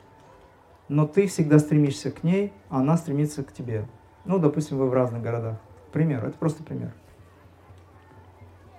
Но 0.90 1.08
ты 1.08 1.28
всегда 1.28 1.60
стремишься 1.60 2.12
к 2.12 2.24
ней, 2.24 2.54
а 2.70 2.80
она 2.80 2.98
стремится 2.98 3.44
к 3.44 3.54
тебе. 3.54 3.88
Ну, 4.26 4.40
допустим, 4.40 4.78
вы 4.78 4.90
в 4.90 4.94
разных 4.94 5.22
городах. 5.22 5.58
Пример, 5.92 6.26
это 6.26 6.38
просто 6.38 6.64
пример. 6.64 6.94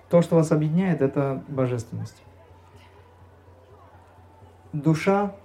То, 0.09 0.21
что 0.21 0.35
вас 0.35 0.51
объединяет, 0.51 1.01
это 1.01 1.43
божественность. 1.47 2.21
Душа 4.73 5.35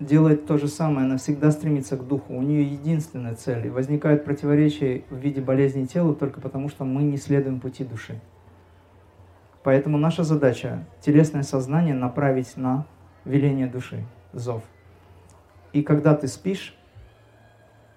делает 0.00 0.46
то 0.46 0.56
же 0.56 0.66
самое, 0.66 1.06
она 1.06 1.18
всегда 1.18 1.50
стремится 1.50 1.96
к 1.96 2.06
духу. 2.06 2.34
У 2.34 2.42
нее 2.42 2.64
единственная 2.64 3.34
цель. 3.34 3.66
И 3.66 3.70
возникают 3.70 4.24
противоречия 4.24 5.04
в 5.10 5.16
виде 5.16 5.40
болезни 5.40 5.84
тела 5.84 6.14
только 6.14 6.40
потому, 6.40 6.68
что 6.68 6.84
мы 6.84 7.02
не 7.02 7.16
следуем 7.16 7.60
пути 7.60 7.84
души. 7.84 8.20
Поэтому 9.62 9.98
наша 9.98 10.24
задача– 10.24 10.86
телесное 11.00 11.42
сознание 11.42 11.94
направить 11.94 12.56
на 12.56 12.86
веление 13.24 13.66
души, 13.66 14.04
зов. 14.32 14.62
И 15.72 15.82
когда 15.82 16.14
ты 16.14 16.26
спишь, 16.28 16.76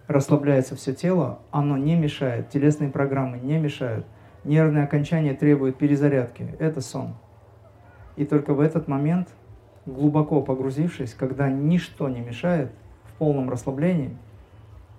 расслабляется 0.07 0.75
все 0.75 0.93
тело, 0.93 1.39
оно 1.51 1.77
не 1.77 1.95
мешает, 1.95 2.49
телесные 2.49 2.89
программы 2.89 3.39
не 3.39 3.57
мешают, 3.57 4.05
нервные 4.43 4.83
окончания 4.83 5.33
требуют 5.33 5.77
перезарядки. 5.77 6.55
Это 6.59 6.81
сон. 6.81 7.15
И 8.15 8.25
только 8.25 8.53
в 8.53 8.59
этот 8.59 8.87
момент– 8.87 9.29
глубоко 9.85 10.41
погрузившись, 10.41 11.13
когда 11.13 11.49
ничто 11.49 12.09
не 12.09 12.21
мешает, 12.21 12.71
в 13.05 13.13
полном 13.17 13.49
расслаблении, 13.49 14.17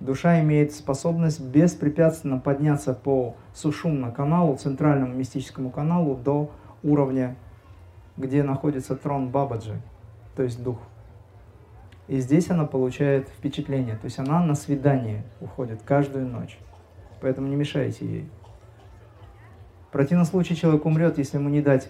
душа 0.01 0.41
имеет 0.41 0.73
способность 0.73 1.43
беспрепятственно 1.43 2.39
подняться 2.39 2.95
по 2.95 3.37
сушумно 3.55 4.11
каналу, 4.11 4.57
центральному 4.57 5.15
мистическому 5.15 5.71
каналу, 5.71 6.17
до 6.17 6.51
уровня, 6.83 7.37
где 8.17 8.43
находится 8.43 8.95
трон 8.95 9.31
Бабаджи, 9.31 9.81
то 10.37 10.43
есть 10.43 10.63
дух. 10.63 10.79
И 12.07 12.19
здесь 12.21 12.51
она 12.51 12.67
получает 12.67 13.29
впечатление, 13.29 13.97
то 13.97 14.05
есть 14.05 14.19
она 14.19 14.43
на 14.45 14.55
свидание 14.55 15.25
уходит 15.41 15.83
каждую 15.83 16.27
ночь. 16.27 16.59
Поэтому 17.21 17.49
не 17.49 17.57
мешайте 17.57 18.05
ей. 18.05 18.29
В 19.89 19.93
противном 19.93 20.27
случае 20.27 20.57
человек 20.57 20.85
умрет, 20.85 21.17
если 21.19 21.39
ему 21.39 21.49
не 21.49 21.63
дать 21.63 21.89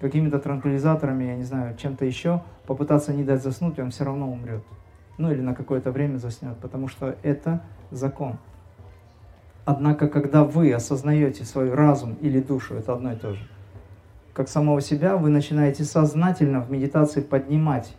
какими-то 0.00 0.38
транквилизаторами, 0.38 1.24
я 1.24 1.36
не 1.36 1.42
знаю, 1.42 1.76
чем-то 1.76 2.04
еще, 2.04 2.42
попытаться 2.66 3.12
не 3.12 3.24
дать 3.24 3.42
заснуть, 3.42 3.78
он 3.78 3.90
все 3.90 4.04
равно 4.04 4.30
умрет. 4.30 4.62
Ну 5.18 5.32
или 5.32 5.40
на 5.40 5.54
какое-то 5.54 5.90
время 5.90 6.18
заснет, 6.18 6.58
потому 6.58 6.86
что 6.86 7.16
это 7.22 7.62
закон. 7.90 8.38
Однако, 9.64 10.06
когда 10.06 10.44
вы 10.44 10.72
осознаете 10.72 11.44
свой 11.44 11.74
разум 11.74 12.14
или 12.20 12.40
душу, 12.40 12.74
это 12.74 12.92
одно 12.92 13.12
и 13.12 13.16
то 13.16 13.34
же, 13.34 13.48
как 14.32 14.48
самого 14.48 14.80
себя, 14.80 15.16
вы 15.16 15.30
начинаете 15.30 15.82
сознательно 15.82 16.60
в 16.60 16.70
медитации 16.70 17.20
поднимать 17.20 17.96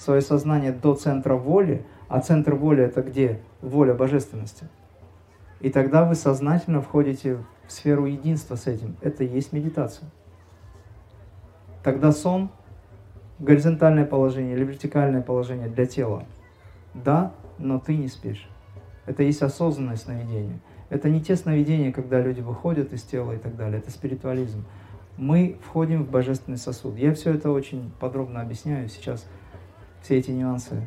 свое 0.00 0.22
сознание 0.22 0.72
до 0.72 0.94
центра 0.94 1.34
воли, 1.34 1.84
а 2.08 2.20
центр 2.20 2.54
воли 2.54 2.82
это 2.84 3.02
где? 3.02 3.40
Воля 3.60 3.92
божественности. 3.92 4.66
И 5.60 5.68
тогда 5.68 6.06
вы 6.06 6.14
сознательно 6.14 6.80
входите 6.80 7.36
в 7.66 7.72
сферу 7.72 8.06
единства 8.06 8.54
с 8.56 8.66
этим. 8.66 8.96
Это 9.02 9.24
и 9.24 9.28
есть 9.28 9.52
медитация. 9.52 10.08
Тогда 11.84 12.12
сон– 12.12 12.48
горизонтальное 13.38 14.06
положение 14.06 14.56
или 14.56 14.64
вертикальное 14.64 15.20
положение 15.20 15.68
для 15.68 15.84
тела. 15.84 16.24
Да, 16.94 17.32
но 17.58 17.78
ты 17.78 17.94
не 17.94 18.08
спишь. 18.08 18.48
Это 19.04 19.22
есть 19.22 19.42
осознанное 19.42 19.96
сновидение. 19.96 20.60
Это 20.88 21.10
не 21.10 21.20
те 21.20 21.36
сновидения, 21.36 21.92
когда 21.92 22.22
люди 22.22 22.40
выходят 22.40 22.94
из 22.94 23.02
тела 23.02 23.32
и 23.32 23.38
так 23.38 23.54
далее. 23.54 23.80
Это 23.80 23.90
спиритуализм. 23.90 24.64
Мы 25.18 25.58
входим 25.62 26.04
в 26.04 26.10
божественный 26.10 26.56
сосуд. 26.56 26.96
Я 26.96 27.12
все 27.12 27.34
это 27.34 27.50
очень 27.50 27.92
подробно 28.00 28.40
объясняю. 28.40 28.88
Сейчас 28.88 29.26
все 30.02 30.18
эти 30.18 30.30
нюансы 30.30 30.82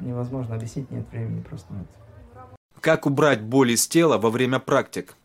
невозможно 0.00 0.56
объяснить, 0.56 0.90
нет 0.90 1.06
времени 1.10 1.40
просто 1.40 1.72
на 1.72 1.78
это. 1.78 2.48
Как 2.80 3.06
убрать 3.06 3.42
боль 3.42 3.72
из 3.72 3.86
тела 3.88 4.18
во 4.18 4.30
время 4.30 4.58
практик? 4.58 5.16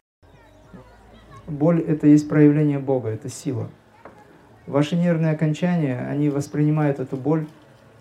Боль– 1.47 1.81
это 1.87 2.07
есть 2.07 2.29
проявление 2.29 2.79
Бога, 2.79 3.09
это 3.09 3.27
сила. 3.29 3.69
Ваши 4.67 4.95
нервные 4.95 5.31
окончания, 5.31 5.99
они 5.99 6.29
воспринимают 6.29 6.99
эту 6.99 7.17
боль 7.17 7.47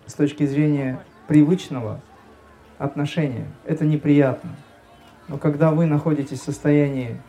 с 0.05 0.13
точки 0.13 0.45
зрения 0.45 0.99
привычного 1.27 1.99
отношения. 2.77 3.47
Это 3.65 3.85
неприятно. 3.85 4.51
Но 5.27 5.37
когда 5.37 5.71
вы 5.71 5.85
находитесь 5.87 6.39
в 6.39 6.43
состоянии 6.43 7.19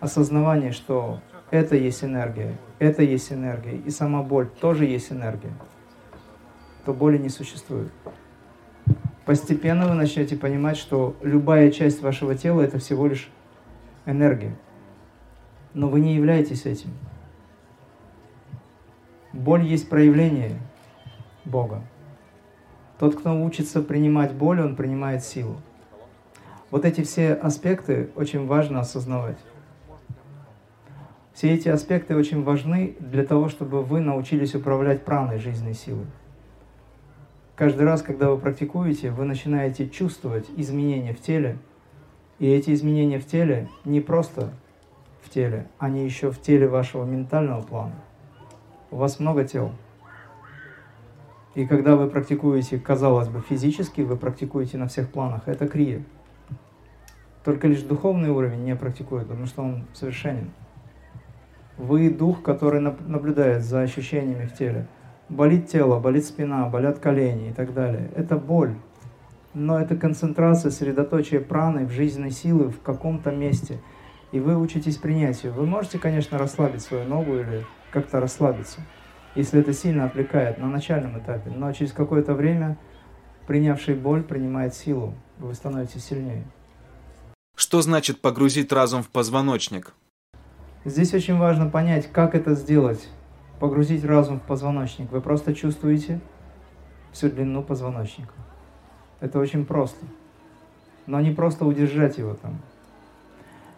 осознавание, 0.00 0.72
что 0.72 1.20
это 1.50 1.76
есть 1.76 2.04
энергия, 2.04 2.56
это 2.78 3.02
есть 3.02 3.32
энергия, 3.32 3.76
и 3.76 3.90
сама 3.90 4.22
боль 4.22 4.48
тоже 4.60 4.84
есть 4.84 5.12
энергия, 5.12 5.52
то 6.84 6.92
боли 6.92 7.18
не 7.18 7.28
существует. 7.28 7.92
Постепенно 9.24 9.86
вы 9.86 9.94
начнете 9.94 10.36
понимать, 10.36 10.76
что 10.76 11.16
любая 11.22 11.70
часть 11.70 12.02
вашего 12.02 12.34
тела 12.34 12.62
это 12.62 12.78
всего 12.78 13.06
лишь 13.06 13.30
энергия. 14.04 14.56
Но 15.74 15.88
вы 15.88 16.00
не 16.00 16.14
являетесь 16.14 16.66
этим. 16.66 16.90
Боль 19.32 19.64
есть 19.64 19.88
проявление 19.88 20.58
Бога. 21.44 21.82
Тот, 22.98 23.16
кто 23.16 23.40
учится 23.42 23.80
принимать 23.80 24.32
боль, 24.32 24.60
он 24.60 24.76
принимает 24.76 25.24
силу. 25.24 25.56
Вот 26.70 26.84
эти 26.84 27.02
все 27.02 27.32
аспекты 27.34 28.10
очень 28.16 28.46
важно 28.46 28.80
осознавать. 28.80 29.38
Все 31.32 31.54
эти 31.54 31.68
аспекты 31.68 32.14
очень 32.16 32.42
важны 32.42 32.96
для 32.98 33.24
того, 33.24 33.48
чтобы 33.48 33.82
вы 33.82 34.00
научились 34.00 34.54
управлять 34.54 35.04
праной 35.04 35.38
жизненной 35.38 35.74
силой. 35.74 36.06
Каждый 37.54 37.82
раз, 37.82 38.02
когда 38.02 38.30
вы 38.30 38.38
практикуете, 38.38 39.10
вы 39.10 39.24
начинаете 39.24 39.88
чувствовать 39.88 40.48
изменения 40.56 41.12
в 41.12 41.20
теле, 41.20 41.58
и 42.38 42.48
эти 42.48 42.72
изменения 42.72 43.18
в 43.18 43.26
теле 43.26 43.68
не 43.84 44.00
просто 44.00 44.52
в 45.22 45.28
теле, 45.28 45.66
они 45.78 46.04
еще 46.04 46.30
в 46.30 46.40
теле 46.40 46.66
вашего 46.66 47.04
ментального 47.04 47.60
плана. 47.60 47.94
У 48.90 48.96
вас 48.96 49.20
много 49.20 49.44
тел. 49.44 49.72
И 51.54 51.66
когда 51.66 51.96
вы 51.96 52.08
практикуете, 52.08 52.78
казалось 52.78 53.28
бы, 53.28 53.42
физически, 53.42 54.00
вы 54.00 54.16
практикуете 54.16 54.78
на 54.78 54.88
всех 54.88 55.10
планах. 55.10 55.46
Это 55.46 55.68
крия. 55.68 56.02
Только 57.44 57.68
лишь 57.68 57.82
духовный 57.82 58.30
уровень 58.30 58.64
не 58.64 58.74
практикует, 58.74 59.28
потому 59.28 59.46
что 59.46 59.62
он 59.62 59.84
совершенен. 59.92 60.50
Вы 61.76 62.08
дух, 62.08 62.42
который 62.42 62.80
наблюдает 62.80 63.62
за 63.62 63.82
ощущениями 63.82 64.46
в 64.46 64.54
теле. 64.54 64.86
Болит 65.32 65.68
тело, 65.68 65.98
болит 65.98 66.26
спина, 66.26 66.66
болят 66.66 66.98
колени 66.98 67.48
и 67.48 67.52
так 67.54 67.72
далее. 67.72 68.10
Это 68.14 68.36
боль. 68.36 68.74
Но 69.54 69.80
это 69.80 69.96
концентрация, 69.96 70.70
сосредоточие 70.70 71.40
праны 71.40 71.86
в 71.86 71.90
жизненной 71.90 72.30
силы 72.30 72.68
в 72.68 72.82
каком-то 72.82 73.30
месте. 73.30 73.80
И 74.30 74.40
вы 74.40 74.58
учитесь 74.58 74.98
принятию. 74.98 75.54
Вы 75.54 75.64
можете, 75.64 75.98
конечно, 75.98 76.36
расслабить 76.36 76.82
свою 76.82 77.06
ногу 77.06 77.36
или 77.36 77.64
как-то 77.92 78.20
расслабиться, 78.20 78.82
если 79.34 79.60
это 79.60 79.72
сильно 79.72 80.04
отвлекает 80.04 80.58
на 80.58 80.66
начальном 80.66 81.18
этапе. 81.18 81.50
Но 81.50 81.72
через 81.72 81.92
какое-то 81.92 82.34
время 82.34 82.76
принявший 83.46 83.94
боль 83.94 84.22
принимает 84.22 84.74
силу, 84.74 85.14
вы 85.38 85.54
становитесь 85.54 86.04
сильнее. 86.04 86.44
Что 87.56 87.80
значит 87.80 88.20
погрузить 88.20 88.70
разум 88.70 89.02
в 89.02 89.08
позвоночник? 89.08 89.94
Здесь 90.84 91.14
очень 91.14 91.38
важно 91.38 91.70
понять, 91.70 92.12
как 92.12 92.34
это 92.34 92.54
сделать. 92.54 93.08
Погрузить 93.62 94.04
разум 94.04 94.40
в 94.40 94.42
позвоночник. 94.42 95.12
Вы 95.12 95.20
просто 95.20 95.54
чувствуете 95.54 96.18
всю 97.12 97.30
длину 97.30 97.62
позвоночника. 97.62 98.34
Это 99.20 99.38
очень 99.38 99.64
просто. 99.64 100.04
Но 101.06 101.20
не 101.20 101.30
просто 101.30 101.64
удержать 101.64 102.18
его 102.18 102.34
там. 102.34 102.58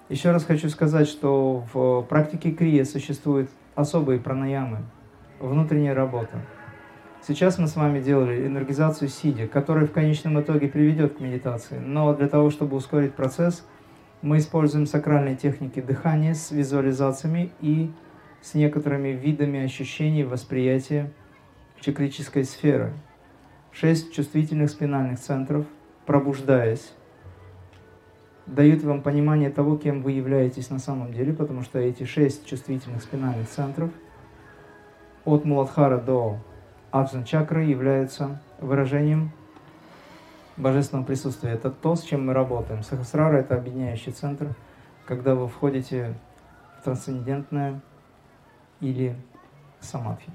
Еще 0.08 0.30
раз 0.30 0.46
хочу 0.46 0.70
сказать, 0.70 1.06
что 1.06 1.66
в 1.74 2.00
практике 2.08 2.52
крия 2.52 2.86
существуют 2.86 3.50
особые 3.74 4.20
пранаямы, 4.20 4.78
внутренняя 5.38 5.94
работа. 5.94 6.40
Сейчас 7.20 7.58
мы 7.58 7.66
с 7.66 7.76
вами 7.76 8.00
делали 8.00 8.46
энергизацию 8.46 9.10
сидя, 9.10 9.46
которая 9.46 9.86
в 9.86 9.92
конечном 9.92 10.40
итоге 10.40 10.68
приведет 10.68 11.18
к 11.18 11.20
медитации. 11.20 11.76
Но 11.76 12.14
для 12.14 12.30
того, 12.30 12.48
чтобы 12.48 12.78
ускорить 12.78 13.12
процесс, 13.12 13.66
мы 14.22 14.38
используем 14.38 14.86
сакральные 14.86 15.36
техники 15.36 15.82
дыхания 15.82 16.32
с 16.32 16.52
визуализациями 16.52 17.52
и 17.60 17.92
с 18.44 18.52
некоторыми 18.52 19.08
видами 19.08 19.64
ощущений 19.64 20.22
восприятия 20.22 21.10
чакрической 21.80 22.44
сферы. 22.44 22.92
Шесть 23.72 24.12
чувствительных 24.12 24.68
спинальных 24.68 25.18
центров, 25.18 25.64
пробуждаясь, 26.04 26.92
дают 28.44 28.82
вам 28.82 29.00
понимание 29.00 29.48
того, 29.48 29.78
кем 29.78 30.02
вы 30.02 30.12
являетесь 30.12 30.68
на 30.68 30.78
самом 30.78 31.14
деле, 31.14 31.32
потому 31.32 31.62
что 31.62 31.78
эти 31.78 32.04
шесть 32.04 32.44
чувствительных 32.44 33.02
спинальных 33.02 33.48
центров 33.48 33.90
от 35.24 35.46
Муладхара 35.46 35.98
до 35.98 36.36
Аджан 36.90 37.24
чакры 37.24 37.64
являются 37.64 38.42
выражением 38.60 39.32
божественного 40.58 41.06
присутствия. 41.06 41.52
Это 41.52 41.70
то, 41.70 41.96
с 41.96 42.02
чем 42.02 42.26
мы 42.26 42.34
работаем. 42.34 42.82
Сахасрара– 42.82 43.36
это 43.38 43.56
объединяющий 43.56 44.12
центр, 44.12 44.54
когда 45.06 45.34
вы 45.34 45.48
входите 45.48 46.14
в 46.78 46.84
трансцендентное 46.84 47.80
или 48.84 49.16
самадхи. 49.80 50.30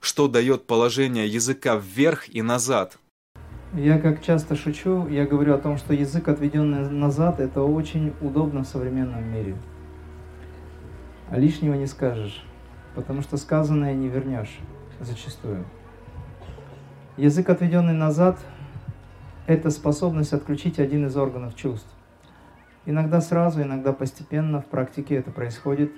Что 0.00 0.28
дает 0.28 0.66
положение 0.66 1.26
языка 1.26 1.76
вверх 1.76 2.28
и 2.28 2.42
назад? 2.42 2.98
Я 3.72 3.98
как 3.98 4.22
часто 4.22 4.54
шучу, 4.54 5.08
я 5.08 5.26
говорю 5.26 5.54
о 5.54 5.58
том, 5.58 5.78
что 5.78 5.94
язык, 5.94 6.28
отведенный 6.28 6.90
назад, 6.90 7.40
это 7.40 7.62
очень 7.62 8.12
удобно 8.20 8.62
в 8.62 8.68
современном 8.68 9.24
мире. 9.24 9.56
А 11.30 11.38
лишнего 11.38 11.74
не 11.74 11.86
скажешь, 11.86 12.44
потому 12.94 13.22
что 13.22 13.38
сказанное 13.38 13.94
не 13.94 14.08
вернешь 14.08 14.60
зачастую. 15.00 15.64
Язык, 17.16 17.48
отведенный 17.48 17.94
назад, 17.94 18.38
это 19.46 19.70
способность 19.70 20.34
отключить 20.34 20.78
один 20.78 21.06
из 21.06 21.16
органов 21.16 21.56
чувств. 21.56 21.88
Иногда 22.86 23.22
сразу, 23.22 23.62
иногда 23.62 23.92
постепенно 23.94 24.60
в 24.60 24.66
практике 24.66 25.16
это 25.16 25.30
происходит. 25.30 25.90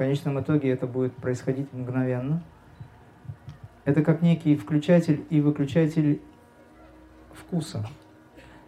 Конечном 0.00 0.40
итоге 0.40 0.70
это 0.70 0.86
будет 0.86 1.14
происходить 1.14 1.70
мгновенно. 1.74 2.42
Это 3.84 4.02
как 4.02 4.22
некий 4.22 4.56
включатель 4.56 5.26
и 5.28 5.42
выключатель 5.42 6.22
вкуса. 7.34 7.86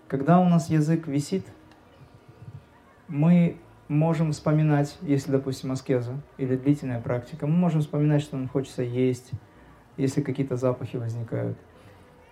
Когда 0.09 0.41
у 0.41 0.49
нас 0.51 0.69
язык 0.69 1.07
висит, 1.07 1.47
мы 3.09 3.57
можем 3.89 4.33
вспоминать, 4.33 4.99
если, 5.01 5.33
допустим, 5.33 5.73
аскеза 5.73 6.21
или 6.37 6.55
длительная 6.55 7.01
практика, 7.01 7.47
мы 7.47 7.55
можем 7.55 7.81
вспоминать, 7.81 8.21
что 8.21 8.37
нам 8.37 8.47
хочется 8.47 8.83
есть, 8.83 9.31
если 9.97 10.21
какие-то 10.21 10.57
запахи 10.57 10.99
возникают, 10.99 11.57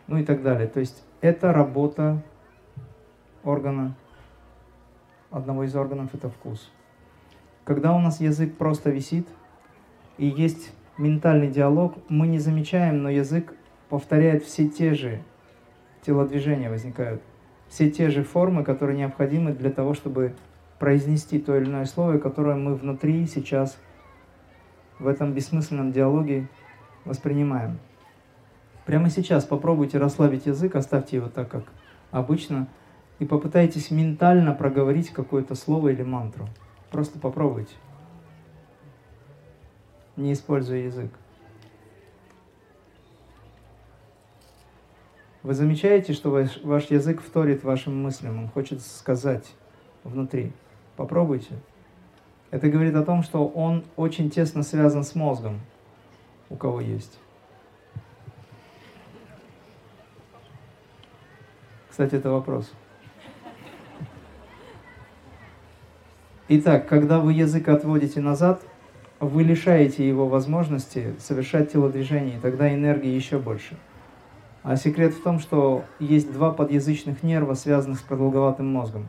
ну 0.09 0.19
и 0.19 0.25
так 0.27 0.43
далее. 0.43 0.69
То 0.69 0.81
есть 0.81 1.03
это 1.23 1.55
работа 1.55 2.23
органа, 3.45 3.97
одного 5.31 5.65
из 5.65 5.75
органов 5.75 6.11
это 6.13 6.29
вкус. 6.29 6.71
Когда 7.71 7.95
у 7.95 8.01
нас 8.01 8.21
язык 8.21 8.57
просто 8.57 8.91
висит 8.91 9.29
и 10.19 10.27
есть 10.27 10.73
ментальный 10.99 11.47
диалог, 11.49 11.95
мы 12.09 12.27
не 12.27 12.41
замечаем, 12.41 13.01
но 13.01 13.09
язык 13.09 13.55
повторяет 13.89 14.43
все 14.43 14.69
те 14.69 14.93
же 14.95 15.23
телодвижения 16.03 16.69
возникают, 16.69 17.23
все 17.69 17.89
те 17.89 18.11
же 18.11 18.25
формы, 18.25 18.65
которые 18.65 18.99
необходимы 18.99 19.53
для 19.53 19.71
того, 19.71 19.95
чтобы 19.95 20.35
произнести 20.81 21.39
то 21.39 21.57
или 21.57 21.67
иное 21.67 21.85
слово, 21.85 22.19
которое 22.19 22.57
мы 22.57 22.75
внутри 22.75 23.25
сейчас 23.27 23.79
в 24.99 25.07
этом 25.07 25.33
бессмысленном 25.33 25.93
диалоге 25.93 26.49
воспринимаем. 27.05 27.79
Прямо 28.85 29.11
сейчас 29.11 29.45
попробуйте 29.45 29.99
расслабить 29.99 30.47
язык, 30.47 30.75
оставьте 30.75 31.19
его 31.19 31.29
так, 31.29 31.49
как 31.49 31.67
обычно, 32.11 32.67
и 33.21 33.25
попытайтесь 33.25 33.93
ментально 33.93 34.55
проговорить 34.55 35.11
какое-то 35.11 35.55
слово 35.55 35.91
или 35.91 36.03
мантру. 36.03 36.49
Просто 36.91 37.19
попробуйте, 37.19 37.75
не 40.17 40.33
используя 40.33 40.79
язык. 40.79 41.13
Вы 45.43 45.55
замечаете, 45.55 46.13
что 46.13 46.31
ваш, 46.31 46.63
ваш 46.63 46.91
язык 46.91 47.23
вторит 47.23 47.65
вашим 47.65 48.03
мыслям, 48.03 48.39
он 48.39 48.49
хочет 48.49 48.83
сказать 48.83 49.55
внутри. 50.05 50.53
Попробуйте. 50.97 51.55
Это 52.51 52.69
говорит 52.69 52.95
о 52.97 53.05
том, 53.05 53.23
что 53.23 53.47
он 53.47 53.85
очень 53.97 54.29
тесно 54.29 54.63
связан 54.63 55.05
с 55.05 55.15
мозгом, 55.15 55.61
у 56.51 56.57
кого 56.57 56.81
есть. 56.81 57.19
Кстати, 61.89 62.17
это 62.17 62.31
вопрос. 62.31 62.71
Итак, 66.53 66.89
когда 66.89 67.21
вы 67.21 67.33
язык 67.33 67.69
отводите 67.69 68.21
назад, 68.21 68.61
вы 69.21 69.45
лишаете 69.45 70.09
его 70.09 70.27
возможности 70.27 71.15
совершать 71.21 71.71
телодвижение, 71.71 72.39
и 72.39 72.41
тогда 72.41 72.75
энергии 72.75 73.15
еще 73.15 73.39
больше. 73.39 73.77
А 74.65 74.75
секрет 74.75 75.15
в 75.15 75.23
том, 75.23 75.39
что 75.39 75.85
есть 76.01 76.33
два 76.33 76.51
подъязычных 76.51 77.23
нерва, 77.23 77.55
связанных 77.55 78.01
с 78.01 78.03
продолговатым 78.03 78.67
мозгом. 78.67 79.07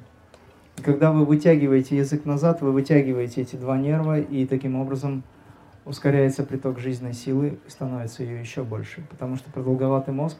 И 0.77 0.83
когда 0.83 1.11
вы 1.11 1.25
вытягиваете 1.25 1.97
язык 1.97 2.25
назад, 2.25 2.61
вы 2.61 2.71
вытягиваете 2.71 3.41
эти 3.41 3.55
два 3.55 3.75
нерва, 3.75 4.19
и 4.19 4.45
таким 4.45 4.75
образом 4.75 5.23
ускоряется 5.85 6.43
приток 6.43 6.77
жизненной 6.77 7.13
силы, 7.13 7.57
становится 7.67 8.21
ее 8.21 8.39
еще 8.39 8.61
больше. 8.61 9.01
Потому 9.09 9.35
что 9.37 9.49
продолговатый 9.49 10.13
мозг 10.13 10.37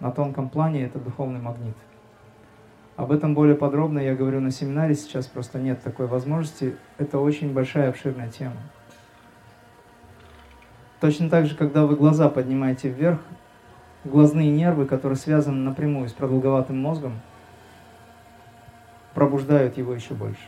на 0.00 0.10
тонком 0.10 0.48
плане– 0.48 0.82
это 0.86 0.98
духовный 0.98 1.40
магнит. 1.40 1.76
Об 2.96 3.10
этом 3.10 3.34
более 3.34 3.54
подробно 3.54 3.98
я 3.98 4.14
говорю 4.14 4.40
на 4.40 4.50
семинаре, 4.50 4.94
сейчас 4.94 5.26
просто 5.26 5.58
нет 5.58 5.82
такой 5.82 6.06
возможности. 6.06 6.76
Это 6.98 7.18
очень 7.18 7.52
большая 7.52 7.88
обширная 7.88 8.28
тема. 8.28 8.56
Точно 11.00 11.30
так 11.30 11.46
же, 11.46 11.56
когда 11.56 11.86
вы 11.86 11.96
глаза 11.96 12.28
поднимаете 12.28 12.90
вверх, 12.90 13.18
глазные 14.04 14.50
нервы, 14.50 14.86
которые 14.86 15.16
связаны 15.16 15.58
напрямую 15.58 16.08
с 16.08 16.12
продолговатым 16.12 16.78
мозгом, 16.78 17.20
пробуждают 19.14 19.78
его 19.78 19.94
еще 19.94 20.14
больше. 20.14 20.42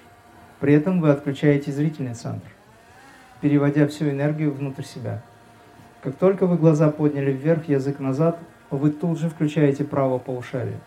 При 0.60 0.74
этом 0.74 1.00
вы 1.00 1.10
отключаете 1.10 1.72
зрительный 1.72 2.14
центр, 2.14 2.48
переводя 3.40 3.88
всю 3.88 4.08
энергию 4.10 4.52
внутрь 4.52 4.84
себя. 4.84 5.22
Как 6.02 6.14
только 6.16 6.46
вы 6.46 6.56
глаза 6.56 6.90
подняли 6.90 7.32
вверх, 7.32 7.68
язык 7.68 7.98
назад, 7.98 8.38
вы 8.70 8.90
тут 8.90 9.18
же 9.18 9.30
включаете 9.30 9.84
правое 9.84 10.18
полушарие. 10.18 10.78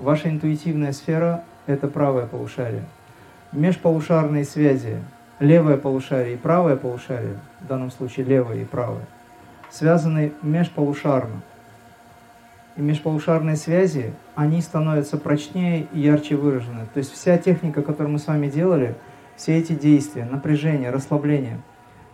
Ваша 0.00 0.30
интуитивная 0.30 0.92
сфера– 0.92 1.44
это 1.66 1.86
правое 1.86 2.24
полушарие. 2.24 2.84
Межполушарные 3.52 4.46
связи, 4.46 4.96
левое 5.40 5.76
полушарие 5.76 6.34
и 6.34 6.38
правое 6.38 6.76
полушарие, 6.76 7.36
в 7.60 7.66
данном 7.66 7.90
случае 7.90 8.24
левое 8.24 8.62
и 8.62 8.64
правое, 8.64 9.04
связаны 9.68 10.32
межполушарно. 10.40 11.42
И 12.76 12.80
межполушарные 12.80 13.56
связи, 13.56 14.14
они 14.34 14.62
становятся 14.62 15.18
прочнее 15.18 15.86
и 15.92 16.00
ярче 16.00 16.34
выражены. 16.34 16.86
То 16.94 16.98
есть 16.98 17.12
вся 17.12 17.36
техника, 17.36 17.82
которую 17.82 18.14
мы 18.14 18.18
с 18.18 18.26
вами 18.26 18.48
делали, 18.48 18.94
все 19.36 19.58
эти 19.58 19.74
действия, 19.74 20.24
напряжение, 20.24 20.88
расслабление, 20.88 21.60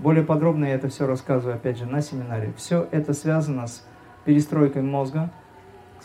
более 0.01 0.25
подробно 0.25 0.64
я 0.64 0.75
это 0.75 0.88
все 0.88 1.07
рассказываю, 1.07 1.55
опять 1.55 1.79
же, 1.79 1.87
на 1.87 2.03
семинаре. 2.03 2.53
Все 2.57 2.88
это 2.90 3.12
связано 3.12 3.68
с 3.68 3.87
перестройкой 4.25 4.83
мозга, 4.83 5.31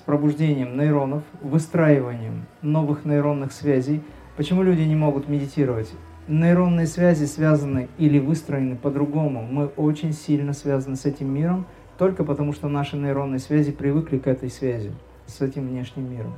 с 0.01 0.03
пробуждением 0.03 0.77
нейронов, 0.77 1.21
выстраиванием 1.41 2.47
новых 2.63 3.05
нейронных 3.05 3.51
связей. 3.51 4.01
Почему 4.35 4.63
люди 4.63 4.81
не 4.81 4.95
могут 4.95 5.29
медитировать? 5.29 5.93
Нейронные 6.27 6.87
связи 6.87 7.25
связаны 7.25 7.87
или 7.99 8.17
выстроены 8.17 8.75
по-другому. 8.75 9.43
Мы 9.43 9.67
очень 9.67 10.13
сильно 10.13 10.53
связаны 10.53 10.95
с 10.95 11.05
этим 11.05 11.31
миром, 11.31 11.67
только 11.99 12.23
потому 12.23 12.51
что 12.51 12.67
наши 12.67 12.97
нейронные 12.97 13.37
связи 13.37 13.71
привыкли 13.71 14.17
к 14.17 14.25
этой 14.25 14.49
связи, 14.49 14.91
с 15.27 15.39
этим 15.39 15.67
внешним 15.67 16.11
миром. 16.11 16.33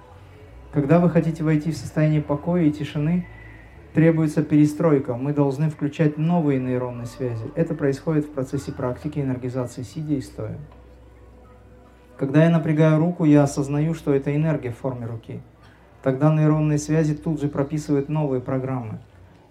Когда 0.73 0.99
вы 0.99 1.09
хотите 1.09 1.41
войти 1.41 1.71
в 1.71 1.77
состояние 1.77 2.21
покоя 2.21 2.63
и 2.63 2.71
тишины, 2.71 3.25
требуется 3.93 4.43
перестройка. 4.43 5.15
Мы 5.15 5.31
должны 5.31 5.69
включать 5.69 6.17
новые 6.17 6.59
нейронные 6.59 7.05
связи. 7.05 7.45
Это 7.55 7.75
происходит 7.75 8.25
в 8.25 8.31
процессе 8.31 8.73
практики 8.73 9.19
энергизации 9.19 9.83
сидя 9.83 10.15
и 10.15 10.21
стоя. 10.21 10.57
Когда 12.17 12.43
я 12.43 12.51
напрягаю 12.51 12.99
руку, 12.99 13.25
я 13.25 13.43
осознаю, 13.43 13.95
что 13.95 14.13
это 14.13 14.35
энергия 14.35 14.71
в 14.71 14.77
форме 14.77 15.07
руки. 15.07 15.41
Тогда 16.03 16.31
нейронные 16.31 16.77
связи 16.77 17.15
тут 17.15 17.41
же 17.41 17.47
прописывают 17.47 18.07
новые 18.07 18.39
программы. 18.39 18.99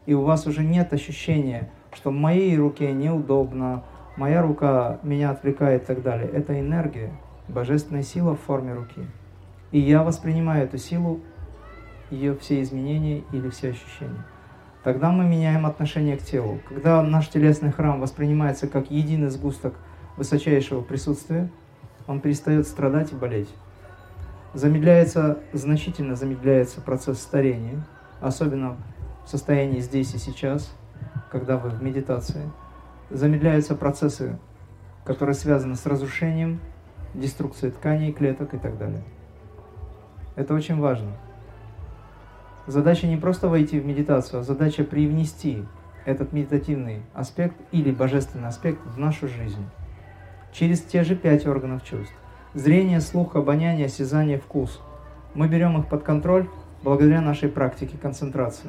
И 0.07 0.15
у 0.15 0.23
вас 0.23 0.47
уже 0.47 0.63
нет 0.63 0.93
ощущения, 0.93 1.71
что 1.93 2.11
моей 2.11 2.57
руке 2.57 2.93
неудобно, 2.93 3.83
моя 4.17 4.43
рука 4.43 5.01
меня 5.03 5.31
отвлекает 5.31 5.83
и 5.83 5.87
так 5.87 6.03
далее. 6.03 6.29
Это 6.29 6.59
энергия, 6.59 7.11
божественная 7.49 8.03
сила 8.03 8.37
в 8.37 8.41
форме 8.41 8.75
руки. 8.75 9.07
И 9.73 9.81
я 9.81 10.05
воспринимаю 10.05 10.65
эту 10.65 10.79
силу, 10.79 11.21
ее 12.11 12.37
все 12.37 12.63
изменения 12.63 13.25
или 13.33 13.49
все 13.49 13.71
ощущения. 13.71 14.25
Тогда 14.85 15.11
мы 15.11 15.25
меняем 15.25 15.67
отношение 15.67 16.17
к 16.17 16.23
телу. 16.23 16.61
Когда 16.69 17.03
наш 17.03 17.29
телесный 17.29 17.73
храм 17.73 18.01
воспринимается 18.01 18.69
как 18.69 18.91
единый 18.91 19.31
сгусток 19.31 19.75
высочайшего 20.17 20.81
присутствия– 20.81 21.51
он 22.07 22.21
перестает 22.21 22.67
страдать 22.67 23.13
и 23.13 23.17
болеть. 23.17 23.49
Замедляется, 24.55 25.39
значительно 25.53 26.15
замедляется 26.15 26.81
процесс 26.81 27.21
старения, 27.21 27.83
особенно 28.21 28.77
в 29.25 29.29
состоянии 29.31 29.81
здесь 29.81 30.15
и 30.15 30.19
сейчас, 30.19 30.75
когда 31.31 31.57
вы 31.57 31.71
в 31.71 31.83
медитации. 31.83 32.51
Замедляются 33.11 33.75
процессы, 33.75 34.39
которые 35.05 35.35
связаны 35.35 35.75
с 35.75 35.87
разрушением, 35.87 36.61
деструкцией 37.15 37.73
тканей, 37.73 38.13
клеток 38.13 38.55
и 38.55 38.59
так 38.59 38.79
далее. 38.79 39.03
Это 40.37 40.55
очень 40.55 40.79
важно. 40.79 41.13
Задача 42.67 43.07
не 43.07 43.17
просто 43.17 43.49
войти 43.49 43.81
в 43.81 43.87
медитацию, 43.87 44.41
а 44.41 44.43
задача 44.45 44.85
привнести 44.85 45.65
этот 46.05 46.33
медитативный 46.33 47.03
аспект 47.15 47.57
или 47.71 47.91
божественный 47.91 48.49
аспект 48.49 48.81
в 48.87 48.99
нашу 48.99 49.29
жизнь 49.29 49.65
через 50.53 50.81
те 50.83 51.03
же 51.03 51.17
пять 51.17 51.47
органов 51.47 51.83
чувств. 51.83 52.15
Зрение, 52.55 53.01
слух, 53.01 53.35
обоняние, 53.35 53.87
осязание, 53.87 54.39
вкус. 54.39 54.81
Мы 55.35 55.49
берем 55.49 55.79
их 55.81 55.87
под 55.87 56.03
контроль 56.03 56.49
благодаря 56.83 57.21
нашей 57.21 57.49
практике 57.49 57.97
концентрации. 57.97 58.69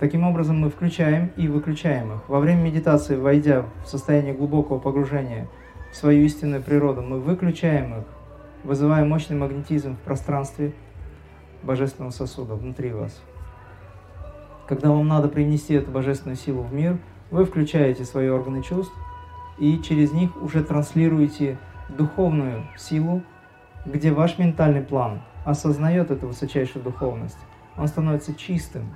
Таким 0.00 0.26
образом, 0.26 0.58
мы 0.58 0.70
включаем 0.70 1.30
и 1.36 1.46
выключаем 1.46 2.14
их. 2.14 2.28
Во 2.28 2.40
время 2.40 2.62
медитации, 2.62 3.16
войдя 3.16 3.64
в 3.84 3.88
состояние 3.88 4.34
глубокого 4.34 4.78
погружения 4.78 5.46
в 5.92 5.96
свою 5.96 6.24
истинную 6.24 6.62
природу, 6.62 7.02
мы 7.02 7.20
выключаем 7.20 7.98
их, 8.00 8.04
вызывая 8.64 9.04
мощный 9.04 9.36
магнетизм 9.36 9.96
в 9.96 10.00
пространстве 10.00 10.72
божественного 11.62 12.10
сосуда 12.10 12.54
внутри 12.54 12.92
вас. 12.92 13.20
Когда 14.66 14.88
вам 14.88 15.06
надо 15.06 15.28
привнести 15.28 15.74
эту 15.74 15.90
божественную 15.90 16.36
силу 16.36 16.62
в 16.62 16.72
мир, 16.72 16.96
вы 17.30 17.44
включаете 17.44 18.04
свои 18.04 18.28
органы 18.28 18.62
чувств 18.62 18.94
и 19.60 19.80
через 19.82 20.10
них 20.12 20.42
уже 20.42 20.64
транслируете 20.64 21.58
духовную 21.90 22.66
силу, 22.76 23.22
где 23.84 24.10
ваш 24.10 24.38
ментальный 24.38 24.80
план 24.80 25.20
осознает 25.44 26.10
эту 26.10 26.28
высочайшую 26.28 26.82
духовность. 26.82 27.38
Он 27.76 27.86
становится 27.86 28.34
чистым, 28.34 28.94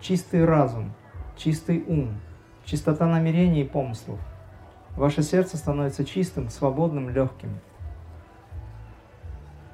чистый 0.00 0.44
разум, 0.44 0.92
чистый 1.36 1.82
ум, 1.86 2.10
чистота 2.64 3.06
намерений 3.06 3.62
и 3.62 3.68
помыслов. 3.68 4.18
Ваше 4.94 5.22
сердце 5.22 5.56
становится 5.56 6.04
чистым, 6.04 6.50
свободным, 6.50 7.08
легким. 7.08 7.58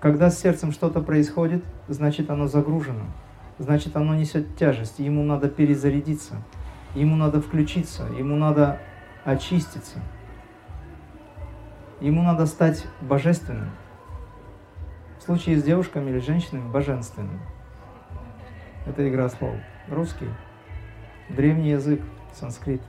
Когда 0.00 0.30
с 0.30 0.38
сердцем 0.38 0.70
что-то 0.70 1.00
происходит, 1.00 1.64
значит 1.88 2.30
оно 2.30 2.46
загружено, 2.46 3.06
значит 3.58 3.96
оно 3.96 4.14
несет 4.14 4.56
тяжесть, 4.56 4.98
ему 4.98 5.24
надо 5.24 5.48
перезарядиться, 5.48 6.34
ему 6.94 7.16
надо 7.16 7.40
включиться, 7.40 8.04
ему 8.18 8.36
надо 8.36 8.78
очиститься. 9.24 10.00
Ему 12.00 12.22
надо 12.22 12.46
стать 12.46 12.86
божественным. 13.00 13.70
В 15.18 15.22
случае 15.22 15.58
с 15.58 15.62
девушками 15.62 16.10
или 16.10 16.18
женщинами– 16.18 16.70
божественным. 16.72 17.40
Это 18.86 19.08
игра 19.08 19.28
слов. 19.28 19.56
Русский, 19.88 20.28
древний 21.30 21.70
язык, 21.70 22.02
санскрит. 22.34 22.82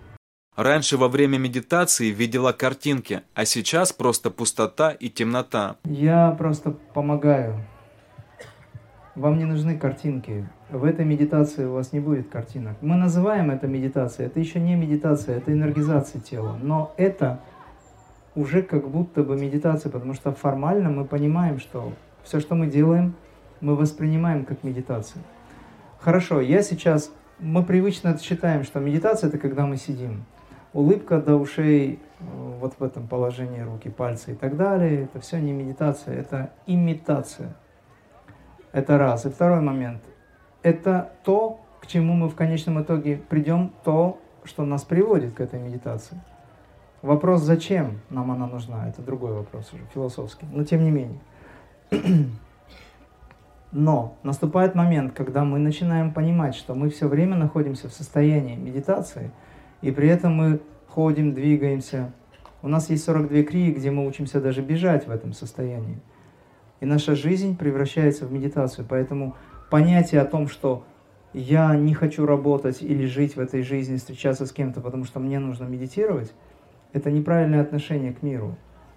Раньше 0.55 0.97
во 0.97 1.09
время 1.09 1.37
медитации 1.37 2.11
видела 2.11 2.51
картинки, 2.53 3.21
а 3.33 3.45
сейчас 3.45 3.91
просто 3.91 4.31
пустота 4.31 4.91
и 4.91 5.09
темнота. 5.09 5.77
Я 5.83 6.31
просто 6.31 6.71
помогаю. 6.71 7.65
Вам 9.15 9.37
не 9.37 9.45
нужны 9.45 9.77
картинки 9.77 10.49
в 10.69 10.83
этой 10.83 11.05
медитации 11.05 11.65
у 11.65 11.73
вас 11.73 11.93
не 11.93 11.99
будет 11.99 12.29
картинок. 12.29 12.77
Мы 12.81 12.95
называем 12.95 13.51
это 13.51 13.67
медитацией, 13.67 14.27
это 14.27 14.39
еще 14.39 14.59
не 14.59 14.75
медитация, 14.75 15.37
это 15.37 15.51
энергизация 15.51 16.19
тела. 16.21 16.57
Но 16.61 16.93
это 16.97 17.39
уже 18.35 18.63
как 18.63 18.89
будто 18.89 19.23
бы 19.23 19.37
медитация, 19.37 19.91
потому 19.91 20.13
что 20.13 20.31
формально 20.33 20.89
мы 20.89 21.05
понимаем, 21.05 21.59
что 21.59 21.93
все, 22.23 22.39
что 22.39 22.55
мы 22.55 22.67
делаем, 22.67 23.15
мы 23.61 23.75
воспринимаем 23.75 24.43
как 24.43 24.63
медитацию. 24.63 25.21
Хорошо, 25.99 26.41
я 26.41 26.61
сейчас, 26.61 27.11
мы 27.39 27.63
привычно 27.63 28.17
считаем, 28.17 28.63
что 28.63 28.79
медитация 28.79 29.29
это 29.29 29.37
когда 29.37 29.65
мы 29.65 29.77
сидим. 29.77 30.25
Улыбка 30.73 31.21
до 31.21 31.35
ушей, 31.35 31.99
вот 32.59 32.73
в 32.77 32.83
этом 32.83 33.07
положении 33.07 33.61
руки, 33.61 33.89
пальцы 33.89 34.33
и 34.33 34.35
так 34.35 34.57
далее, 34.57 35.03
это 35.03 35.21
все 35.21 35.39
не 35.39 35.53
медитация, 35.53 36.15
это 36.15 36.51
имитация. 36.65 37.55
Это 38.73 38.97
раз. 38.97 39.25
И 39.25 39.29
второй 39.29 39.61
момент– 39.61 40.01
это 40.65 41.11
то, 41.23 41.59
к 41.79 41.85
чему 41.85 42.15
мы 42.15 42.27
в 42.27 42.33
конечном 42.33 42.81
итоге 42.81 43.17
придем, 43.17 43.71
то, 43.83 44.19
что 44.43 44.65
нас 44.65 44.83
приводит 44.83 45.35
к 45.35 45.39
этой 45.39 45.59
медитации. 45.59 46.19
Вопрос, 47.03 47.43
зачем 47.43 47.99
нам 48.09 48.31
она 48.31 48.47
нужна, 48.47 48.89
это 48.89 49.03
другой 49.03 49.33
вопрос 49.33 49.71
уже, 49.73 49.83
философский, 49.93 50.47
но 50.51 50.63
тем 50.63 50.83
не 50.83 50.89
менее. 50.89 51.19
Но 53.71 54.17
наступает 54.23 54.73
момент, 54.73 55.13
когда 55.13 55.43
мы 55.43 55.59
начинаем 55.59 56.13
понимать, 56.13 56.55
что 56.55 56.73
мы 56.75 56.89
все 56.89 57.09
время 57.09 57.35
находимся 57.35 57.89
в 57.89 57.93
состоянии 57.93 58.55
медитации, 58.55 59.31
и 59.81 59.91
при 59.91 60.07
этом 60.07 60.33
мы 60.33 60.61
ходим, 60.87 61.33
двигаемся. 61.33 62.13
У 62.61 62.69
нас 62.69 62.89
есть 62.89 63.03
42 63.03 63.43
крии, 63.43 63.73
где 63.73 63.91
мы 63.91 64.07
учимся 64.07 64.39
даже 64.39 64.61
бежать 64.61 65.07
в 65.07 65.11
этом 65.11 65.33
состоянии. 65.33 65.99
И 66.79 66.85
наша 66.85 67.15
жизнь 67.15 67.57
превращается 67.57 68.25
в 68.25 68.31
медитацию. 68.31 68.85
Поэтому 68.89 69.35
понятие 69.75 70.21
о 70.21 70.25
том, 70.25 70.47
что 70.47 70.85
я 71.33 71.75
не 71.75 71.93
хочу 71.93 72.25
работать 72.25 72.81
или 72.81 73.05
жить 73.05 73.35
в 73.35 73.41
этой 73.41 73.61
жизни, 73.61 73.97
встречаться 73.97 74.45
с 74.45 74.53
кем-то, 74.53 74.79
потому 74.79 75.03
что 75.03 75.19
мне 75.19 75.37
нужно 75.37 75.65
медитировать, 75.65 76.33
это 76.93 77.11
неправильное 77.11 77.61
отношение 77.61 78.13
к 78.13 78.23
миру. 78.23 78.55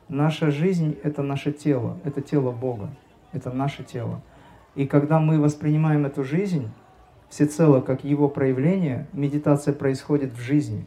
Наша 0.08 0.52
жизнь– 0.52 0.96
это 1.02 1.24
наше 1.24 1.50
тело, 1.50 1.98
это 2.04 2.20
тело 2.20 2.52
Бога, 2.52 2.90
это 3.32 3.50
наше 3.50 3.82
тело. 3.82 4.22
И 4.76 4.86
когда 4.86 5.18
мы 5.18 5.40
воспринимаем 5.40 6.06
эту 6.06 6.22
жизнь 6.22 6.70
всецело 7.28 7.80
как 7.80 8.04
его 8.04 8.28
проявление, 8.28 9.08
медитация 9.12 9.74
происходит 9.74 10.32
в 10.32 10.38
жизни. 10.40 10.86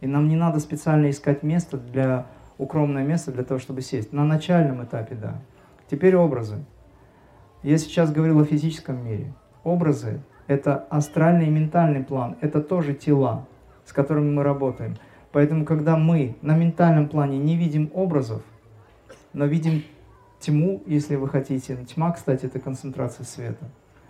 И 0.00 0.06
нам 0.06 0.28
не 0.28 0.36
надо 0.36 0.60
специально 0.60 1.10
искать 1.10 1.42
место 1.42 1.78
для 1.78 2.26
укромное 2.58 3.04
место 3.04 3.32
для 3.32 3.42
того, 3.42 3.58
чтобы 3.58 3.80
сесть. 3.80 4.12
На 4.12 4.24
начальном 4.24 4.84
этапе, 4.84 5.16
да. 5.16 5.42
Теперь 5.90 6.14
образы. 6.14 6.64
Я 7.62 7.78
сейчас 7.78 8.12
говорил 8.12 8.40
о 8.40 8.44
физическом 8.44 9.04
мире. 9.04 9.32
Образы– 9.64 10.20
это 10.46 10.76
астральный 10.90 11.46
и 11.46 11.50
ментальный 11.50 12.04
план, 12.04 12.36
это 12.40 12.60
тоже 12.60 12.94
тела, 12.94 13.46
с 13.84 13.92
которыми 13.92 14.30
мы 14.30 14.42
работаем. 14.42 14.96
Поэтому, 15.32 15.64
когда 15.64 15.96
мы 15.96 16.36
на 16.42 16.56
ментальном 16.56 17.08
плане 17.08 17.38
не 17.38 17.56
видим 17.56 17.90
образов, 17.94 18.42
но 19.32 19.46
видим 19.46 19.82
тьму, 20.40 20.82
если 20.86 21.16
вы 21.16 21.28
хотите. 21.28 21.76
Тьма, 21.84 22.12
кстати, 22.12 22.46
это 22.46 22.60
концентрация 22.60 23.24
света. 23.24 23.68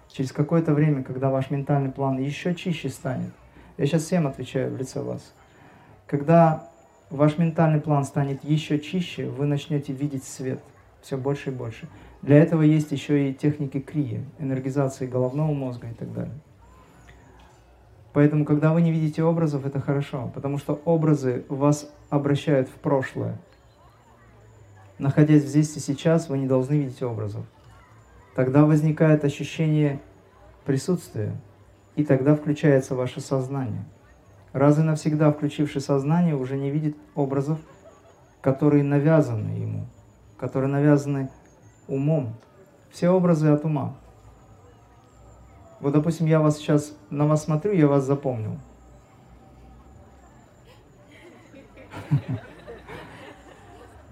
Через 0.08 0.32
какое-то 0.32 0.74
время, 0.74 1.02
когда 1.02 1.30
ваш 1.30 1.50
ментальный 1.50 1.90
план 1.90 2.18
еще 2.18 2.54
чище 2.54 2.88
станет, 2.88 3.32
я 3.76 3.86
сейчас 3.86 4.02
всем 4.02 4.26
отвечаю 4.26 4.72
в 4.72 4.76
лице 4.76 5.02
вас, 5.02 5.34
когда 6.06 6.68
ваш 7.10 7.38
ментальный 7.38 7.80
план 7.80 8.04
станет 8.04 8.44
еще 8.44 8.78
чище, 8.78 9.28
вы 9.28 9.46
начнете 9.46 9.92
видеть 9.92 10.24
свет 10.24 10.60
все 11.02 11.16
больше 11.16 11.50
и 11.50 11.52
больше. 11.52 11.88
Для 12.22 12.38
этого 12.38 12.62
есть 12.62 12.92
еще 12.92 13.30
и 13.30 13.34
техники 13.34 13.80
крии, 13.80 14.24
энергизации 14.38 15.06
головного 15.06 15.52
мозга 15.52 15.88
и 15.88 15.94
так 15.94 16.12
далее. 16.12 16.34
Поэтому, 18.12 18.44
когда 18.46 18.72
вы 18.72 18.80
не 18.80 18.92
видите 18.92 19.22
образов, 19.22 19.66
это 19.66 19.78
хорошо, 19.78 20.30
потому 20.34 20.56
что 20.56 20.80
образы 20.86 21.44
вас 21.50 21.90
обращают 22.08 22.68
в 22.68 22.72
прошлое. 22.72 23.36
Находясь 24.98 25.44
здесь 25.44 25.76
и 25.76 25.80
сейчас, 25.80 26.30
вы 26.30 26.38
не 26.38 26.46
должны 26.46 26.74
видеть 26.74 27.02
образов. 27.02 27.44
Тогда 28.34 28.64
возникает 28.64 29.24
ощущение 29.24 30.00
присутствия, 30.64 31.36
и 31.94 32.04
тогда 32.04 32.34
включается 32.34 32.94
ваше 32.94 33.20
сознание. 33.20 33.84
Раз 34.52 34.78
и 34.78 34.82
навсегда 34.82 35.30
включивший 35.30 35.82
сознание 35.82 36.34
уже 36.34 36.56
не 36.56 36.70
видит 36.70 36.96
образов, 37.14 37.58
которые 38.40 38.82
навязаны 38.82 39.50
ему, 39.50 39.86
которые 40.38 40.70
навязаны 40.70 41.28
умом. 41.88 42.34
Все 42.90 43.10
образы 43.10 43.48
от 43.48 43.64
ума. 43.64 43.94
Вот, 45.80 45.92
допустим, 45.92 46.26
я 46.26 46.40
вас 46.40 46.56
сейчас 46.56 46.96
на 47.10 47.26
вас 47.26 47.44
смотрю, 47.44 47.72
я 47.72 47.86
вас 47.86 48.04
запомнил. 48.04 48.58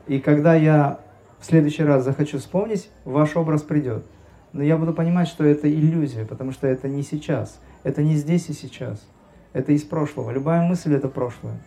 И 0.07 0.21
когда 0.21 0.55
я 0.55 1.01
в 1.39 1.47
следующий 1.47 1.83
раз 1.85 2.05
захочу 2.05 2.39
вспомнить, 2.39 2.91
ваш 3.05 3.37
образ 3.37 3.63
придет. 3.63 4.05
Но 4.53 4.63
я 4.63 4.77
буду 4.77 4.93
понимать, 4.93 5.29
что 5.29 5.45
это 5.45 5.73
иллюзия, 5.73 6.27
потому 6.27 6.53
что 6.53 6.67
это 6.67 6.89
не 6.89 7.03
сейчас. 7.03 7.59
Это 7.83 8.03
не 8.03 8.17
здесь 8.17 8.49
и 8.51 8.53
сейчас. 8.53 9.05
Это 9.53 9.73
из 9.73 9.83
прошлого. 9.83 10.31
Любая 10.31 10.63
мысль– 10.63 10.95
это 10.97 11.09
прошлое. 11.09 11.61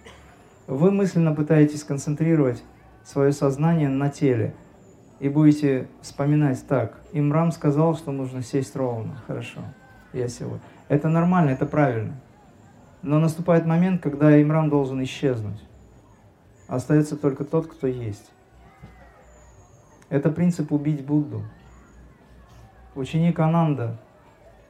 Вы 0.68 0.92
мысленно 0.92 1.34
пытаетесь 1.34 1.82
сконцентрировать 1.82 2.64
свое 3.04 3.32
сознание 3.32 3.90
на 3.90 4.10
теле 4.10 4.54
и 5.20 5.30
будете 5.30 5.88
вспоминать 6.02 6.66
так. 6.68 7.00
Имрам 7.14 7.52
сказал, 7.52 7.96
что 7.96 8.12
нужно 8.12 8.42
сесть 8.42 8.76
ровно. 8.76 9.16
Хорошо, 9.28 9.62
я 10.14 10.28
сел. 10.28 10.60
Это 10.88 11.10
нормально, 11.10 11.52
это 11.52 11.66
правильно. 11.66 12.20
Но 13.02 13.20
наступает 13.20 13.66
момент, 13.66 14.02
когда 14.02 14.42
Имрам 14.42 14.70
должен 14.70 15.02
исчезнуть. 15.04 15.64
Остается 16.68 17.16
только 17.16 17.46
тот, 17.46 17.68
кто 17.68 17.88
есть. 17.88 18.32
Это 20.10 20.32
принцип 20.32 20.72
убить 20.72 21.06
Будду. 21.06 21.44
Ученик 22.96 23.40
Ананда, 23.40 23.98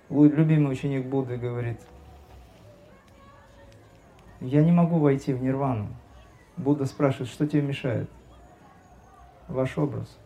любимый 0.09 0.71
ученик 0.71 1.05
Будды, 1.05 1.37
говорит, 1.37 1.79
я 4.41 4.63
не 4.63 4.71
могу 4.71 4.99
войти 4.99 5.33
в 5.33 5.41
нирвану. 5.41 5.87
Будда 6.57 6.85
спрашивает, 6.85 7.29
что 7.29 7.47
тебе 7.47 7.61
мешает? 7.61 8.09
Ваш 9.47 9.77
образ. 9.77 10.17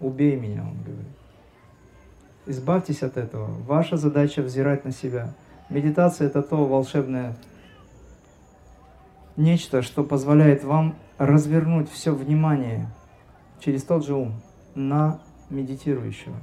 Убей 0.00 0.36
меня, 0.36 0.62
он 0.62 0.82
говорит. 0.82 1.06
Избавьтесь 2.46 3.02
от 3.02 3.16
этого. 3.16 3.46
Ваша 3.62 3.96
задача 3.96 4.42
взирать 4.42 4.84
на 4.84 4.92
себя. 4.92 5.34
Медитация 5.68 6.26
это 6.26 6.42
то 6.42 6.64
волшебное 6.64 7.36
нечто, 9.36 9.82
что 9.82 10.02
позволяет 10.02 10.64
вам 10.64 10.96
развернуть 11.18 11.90
все 11.90 12.14
внимание 12.14 12.88
через 13.60 13.84
тот 13.84 14.04
же 14.04 14.14
ум 14.14 14.40
на 14.74 15.20
медитирующего. 15.50 16.36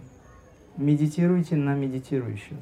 Медитируйте 0.78 1.56
на 1.56 1.74
медитирующего. 1.76 2.60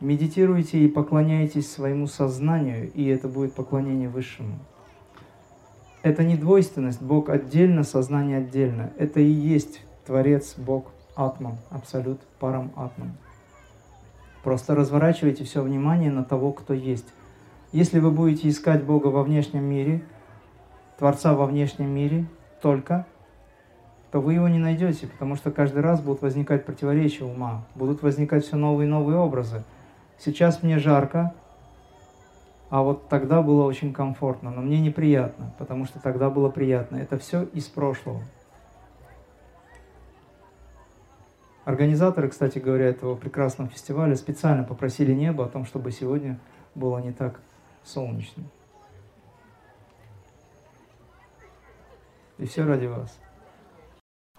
Медитируйте 0.00 0.78
и 0.78 0.88
поклоняйтесь 0.88 1.70
своему 1.70 2.06
сознанию, 2.06 2.90
и 2.92 3.06
это 3.06 3.28
будет 3.28 3.54
поклонение 3.54 4.08
Высшему. 4.08 4.58
Это 6.06 6.22
не 6.22 6.36
двойственность, 6.36 7.02
Бог 7.02 7.30
отдельно, 7.30 7.82
сознание 7.82 8.38
отдельно. 8.38 8.92
Это 8.96 9.18
и 9.18 9.28
есть 9.28 9.80
Творец, 10.06 10.54
Бог, 10.56 10.92
Атман, 11.16 11.56
Абсолют, 11.68 12.20
Парам 12.38 12.70
Атман. 12.76 13.10
Просто 14.44 14.76
разворачивайте 14.76 15.42
все 15.42 15.62
внимание 15.62 16.12
на 16.12 16.22
того, 16.22 16.52
кто 16.52 16.74
есть. 16.74 17.12
Если 17.72 17.98
вы 17.98 18.12
будете 18.12 18.48
искать 18.48 18.84
Бога 18.84 19.08
во 19.08 19.24
внешнем 19.24 19.64
мире, 19.64 20.00
Творца 20.96 21.34
во 21.34 21.44
внешнем 21.44 21.88
мире 21.88 22.26
только, 22.62 23.04
то 24.12 24.20
вы 24.20 24.34
его 24.34 24.46
не 24.46 24.60
найдете, 24.60 25.08
потому 25.08 25.34
что 25.34 25.50
каждый 25.50 25.82
раз 25.82 26.00
будут 26.00 26.22
возникать 26.22 26.64
противоречия 26.64 27.24
ума, 27.24 27.64
будут 27.74 28.04
возникать 28.04 28.46
все 28.46 28.54
новые 28.54 28.86
и 28.86 28.90
новые 28.90 29.18
образы. 29.18 29.64
Сейчас 30.20 30.62
мне 30.62 30.78
жарко, 30.78 31.34
а 32.68 32.82
вот 32.82 33.08
тогда 33.08 33.42
было 33.42 33.64
очень 33.64 33.92
комфортно, 33.92 34.50
но 34.50 34.60
мне 34.60 34.80
неприятно, 34.80 35.52
потому 35.58 35.84
что 35.84 36.00
тогда 36.00 36.30
было 36.30 36.50
приятно. 36.50 36.96
Это 36.96 37.18
все 37.18 37.44
из 37.44 37.66
прошлого. 37.66 38.22
Организаторы, 41.64 42.28
кстати 42.28 42.58
говоря, 42.58 42.86
этого 42.86 43.16
прекрасного 43.16 43.70
фестиваля 43.70 44.14
специально 44.16 44.62
попросили 44.62 45.12
небо 45.12 45.44
о 45.44 45.48
том, 45.48 45.64
чтобы 45.64 45.90
сегодня 45.90 46.38
было 46.74 46.98
не 46.98 47.12
так 47.12 47.40
солнечно. 47.82 48.44
И 52.38 52.46
все 52.46 52.64
ради 52.64 52.86
вас. 52.86 53.18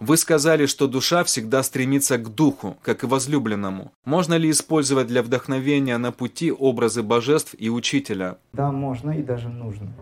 Вы 0.00 0.16
сказали, 0.16 0.66
что 0.66 0.86
душа 0.86 1.24
всегда 1.24 1.62
стремится 1.64 2.18
к 2.18 2.32
духу, 2.32 2.76
как 2.82 3.02
и 3.02 3.06
возлюбленному. 3.06 3.90
Можно 4.04 4.34
ли 4.34 4.48
использовать 4.50 5.08
для 5.08 5.24
вдохновения 5.24 5.98
на 5.98 6.12
пути 6.12 6.52
образы 6.52 7.02
божеств 7.02 7.56
и 7.58 7.68
учителя? 7.68 8.38
Да, 8.52 8.70
можно 8.70 9.10
и 9.10 9.24
даже 9.24 9.48
нужно. 9.48 9.92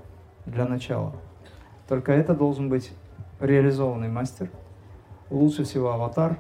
Для 0.45 0.67
начала. 0.67 1.17
Только 1.89 2.13
это 2.13 2.35
должен 2.35 2.69
быть 2.69 2.93
реализованный 3.41 4.09
мастер. 4.09 4.51
Лучше 5.31 5.65
всего 5.65 5.93
аватар, 5.93 6.39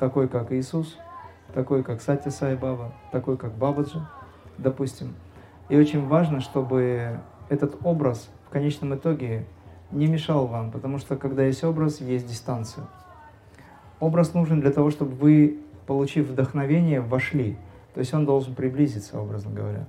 такой 0.00 0.28
как 0.28 0.52
Иисус, 0.52 0.96
такой 1.54 1.84
как 1.84 2.02
Сати 2.02 2.28
Сай 2.28 2.56
Баба, 2.56 2.92
такой 3.12 3.36
как 3.36 3.56
Бабаджи, 3.56 4.04
допустим. 4.58 5.14
И 5.68 5.76
очень 5.76 6.06
важно, 6.06 6.40
чтобы 6.40 7.20
этот 7.48 7.76
образ 7.84 8.28
в 8.48 8.50
конечном 8.50 8.96
итоге 8.96 9.46
не 9.90 10.06
мешал 10.06 10.46
вам, 10.46 10.70
потому 10.70 10.98
что 10.98 11.16
когда 11.16 11.44
есть 11.44 11.64
образ, 11.64 12.00
есть 12.00 12.26
дистанция. 12.26 12.86
Образ 14.00 14.34
нужен 14.34 14.60
для 14.60 14.70
того, 14.70 14.90
чтобы 14.90 15.12
вы, 15.12 15.58
получив 15.86 16.28
вдохновение, 16.28 17.00
вошли. 17.00 17.56
То 17.94 18.00
есть 18.00 18.14
он 18.14 18.26
должен 18.26 18.54
приблизиться, 18.54 19.20
образно 19.20 19.50
говоря. 19.50 19.86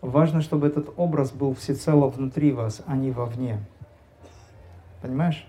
Важно, 0.00 0.40
чтобы 0.40 0.66
этот 0.66 0.92
образ 0.96 1.30
был 1.30 1.54
всецело 1.54 2.08
внутри 2.08 2.52
вас, 2.52 2.82
а 2.86 2.96
не 2.96 3.12
вовне. 3.12 3.60
Понимаешь? 5.00 5.46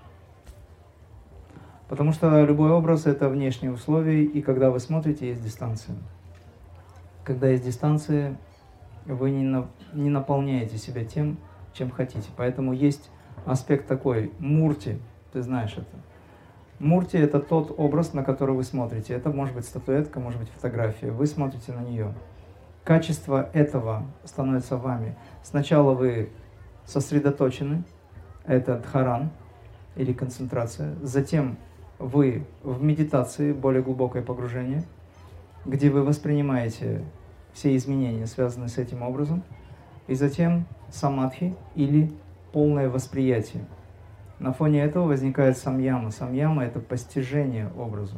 Потому 1.89 2.13
что 2.13 2.43
любой 2.45 2.71
образ– 2.71 3.05
это 3.07 3.29
внешние 3.29 3.71
условия, 3.71 4.23
и 4.23 4.41
когда 4.41 4.69
вы 4.69 4.79
смотрите, 4.79 5.27
есть 5.27 5.43
дистанция. 5.43 5.95
Когда 7.23 7.49
есть 7.49 7.65
дистанция, 7.65 8.37
вы 9.05 9.31
не, 9.31 9.43
на, 9.43 9.67
не 9.93 10.09
наполняете 10.09 10.77
себя 10.77 11.03
тем, 11.03 11.37
чем 11.73 11.91
хотите. 11.91 12.29
Поэтому 12.37 12.73
есть 12.73 13.09
аспект 13.45 13.87
такой, 13.87 14.31
мурти, 14.39 14.99
ты 15.31 15.41
знаешь 15.41 15.73
это. 15.73 15.97
Мурти– 16.79 17.17
это 17.17 17.39
тот 17.39 17.73
образ, 17.77 18.13
на 18.13 18.23
который 18.23 18.55
вы 18.55 18.63
смотрите. 18.63 19.13
Это 19.13 19.29
может 19.29 19.55
быть 19.55 19.65
статуэтка, 19.65 20.19
может 20.19 20.39
быть 20.39 20.49
фотография. 20.49 21.11
Вы 21.11 21.27
смотрите 21.27 21.71
на 21.71 21.81
нее. 21.81 22.13
Качество 22.83 23.49
этого 23.53 24.03
становится 24.25 24.75
вами. 24.75 25.15
Сначала 25.43 25.93
вы 25.93 26.29
сосредоточены, 26.85 27.83
это 28.45 28.77
дхаран 28.79 29.29
или 29.95 30.11
концентрация. 30.11 30.95
Затем 31.01 31.57
вы 31.99 32.45
в 32.63 32.83
медитации, 32.83 33.53
более 33.53 33.81
глубокое 33.81 34.21
погружение, 34.21 34.83
где 35.65 35.89
вы 35.89 36.03
воспринимаете 36.03 37.05
все 37.53 37.75
изменения, 37.77 38.25
связанные 38.25 38.67
с 38.67 38.77
этим 38.77 39.03
образом. 39.03 39.43
И 40.07 40.15
затем 40.15 40.65
самадхи 40.89 41.55
или 41.75 42.11
полное 42.51 42.89
восприятие. 42.89 43.65
На 44.39 44.51
фоне 44.51 44.83
этого 44.83 45.07
возникает 45.07 45.57
самьяма. 45.57 46.11
Самьяма– 46.11 46.63
это 46.65 46.79
постижение 46.79 47.71
образа. 47.77 48.17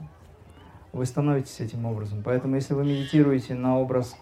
Вы 0.93 1.05
становитесь 1.05 1.59
этим 1.59 1.85
образом. 1.85 2.21
Поэтому, 2.23 2.55
если 2.55 2.73
вы 2.73 2.83
медитируете 2.83 3.53
на 3.53 3.77
образ 3.77 4.15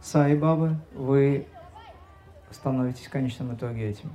Саи 0.00 0.36
Бабы, 0.36 0.76
вы 0.94 1.46
становитесь 2.50 3.06
в 3.06 3.10
конечном 3.10 3.54
итоге 3.54 3.88
этим. 3.88 4.10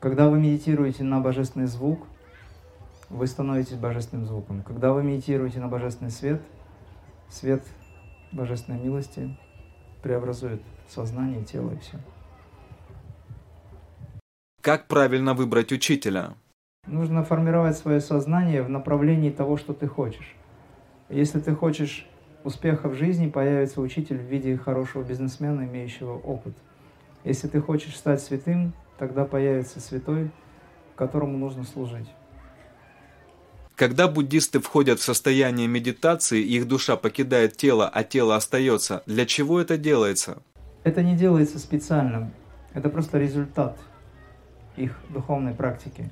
Когда 0.00 0.28
вы 0.28 0.38
медитируете 0.38 1.04
на 1.04 1.20
божественный 1.20 1.66
звук, 1.66 2.06
вы 3.08 3.26
становитесь 3.26 3.76
божественным 3.76 4.26
звуком. 4.26 4.62
Когда 4.62 4.92
вы 4.92 5.02
медитируете 5.02 5.60
на 5.60 5.68
божественный 5.68 6.10
свет, 6.10 6.42
свет 7.28 7.64
божественной 8.32 8.78
милости 8.78 9.36
преобразует 10.02 10.62
сознание, 10.88 11.44
тело 11.44 11.70
и 11.72 11.78
все. 11.78 11.98
Как 14.60 14.86
правильно 14.88 15.34
выбрать 15.34 15.72
учителя? 15.72 16.34
Нужно 16.86 17.24
формировать 17.24 17.76
свое 17.76 18.00
сознание 18.00 18.62
в 18.62 18.68
направлении 18.68 19.30
того, 19.30 19.56
что 19.56 19.72
ты 19.72 19.86
хочешь. 19.86 20.34
Если 21.08 21.40
ты 21.40 21.54
хочешь 21.54 22.06
успеха 22.44 22.88
в 22.88 22.94
жизни, 22.94 23.28
появится 23.28 23.80
учитель 23.80 24.18
в 24.18 24.24
виде 24.24 24.56
хорошего 24.56 25.02
бизнесмена, 25.02 25.62
имеющего 25.62 26.14
опыт. 26.18 26.54
Если 27.24 27.48
ты 27.48 27.60
хочешь 27.60 27.96
стать 27.96 28.22
святым, 28.22 28.72
тогда 28.98 29.24
появится 29.24 29.80
святой, 29.80 30.30
которому 30.96 31.36
нужно 31.38 31.64
служить. 31.64 32.08
Когда 33.76 34.08
буддисты 34.08 34.58
входят 34.58 34.98
в 34.98 35.04
состояние 35.04 35.68
медитации, 35.68 36.42
их 36.42 36.66
душа 36.66 36.96
покидает 36.96 37.56
тело, 37.56 37.88
а 37.88 38.02
тело 38.02 38.34
остается, 38.34 39.04
для 39.06 39.24
чего 39.24 39.60
это 39.60 39.78
делается? 39.78 40.42
Это 40.84 41.02
не 41.02 41.16
делается 41.16 41.58
специально. 41.58 42.30
Это 42.72 42.88
просто 42.88 43.18
результат 43.18 43.78
их 44.76 44.98
духовной 45.10 45.54
практики. 45.54 46.10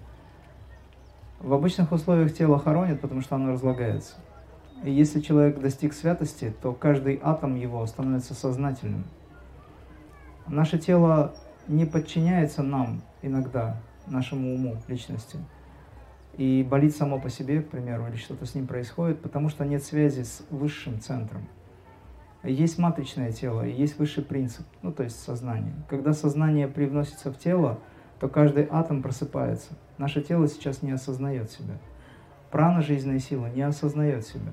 В 1.41 1.53
обычных 1.53 1.93
условиях 1.93 2.35
тело 2.35 2.59
хоронят, 2.59 3.01
потому 3.01 3.21
что 3.21 3.37
оно 3.37 3.53
разлагается. 3.53 4.15
И 4.83 4.91
если 4.91 5.21
человек 5.21 5.61
достиг 5.61 5.93
святости, 5.93 6.55
то 6.63 6.73
каждый 6.73 7.21
атом 7.23 7.55
его 7.55 7.85
становится 7.87 8.35
сознательным. 8.35 9.05
Наше 10.47 10.79
тело 10.79 11.35
не 11.69 11.85
подчиняется 11.85 12.63
нам 12.63 13.03
иногда, 13.23 13.81
нашему 14.07 14.55
уму, 14.55 14.77
личности– 14.89 15.39
и 16.37 16.63
болит 16.63 16.95
само 16.95 17.19
по 17.19 17.31
себе, 17.31 17.63
к 17.63 17.71
примеру, 17.71 18.07
или 18.09 18.17
что-то 18.17 18.45
с 18.47 18.55
ним 18.55 18.67
происходит, 18.67 19.21
потому 19.21 19.49
что 19.49 19.65
нет 19.65 19.83
связи 19.83 20.23
с 20.23 20.43
высшим 20.51 21.01
центром. 21.01 21.47
Есть 22.43 22.79
матричное 22.79 23.33
тело 23.33 23.67
и 23.67 23.73
есть 23.73 23.99
высший 23.99 24.23
принцип, 24.23 24.67
ну 24.83 24.93
то 24.93 25.03
есть 25.03 25.21
сознание. 25.21 25.75
Когда 25.89 26.13
сознание 26.13 26.69
привносится 26.69 27.33
в 27.33 27.39
тело, 27.39 27.79
то 28.21 28.29
каждый 28.29 28.69
атом 28.71 29.03
просыпается. 29.03 29.73
Наше 29.99 30.23
тело 30.23 30.47
сейчас 30.47 30.83
не 30.83 30.93
осознает 30.93 31.51
себя. 31.51 31.75
Прана, 32.51 32.83
жизненная 32.83 33.19
сила, 33.19 33.47
не 33.47 33.63
осознает 33.63 34.27
себя. 34.27 34.53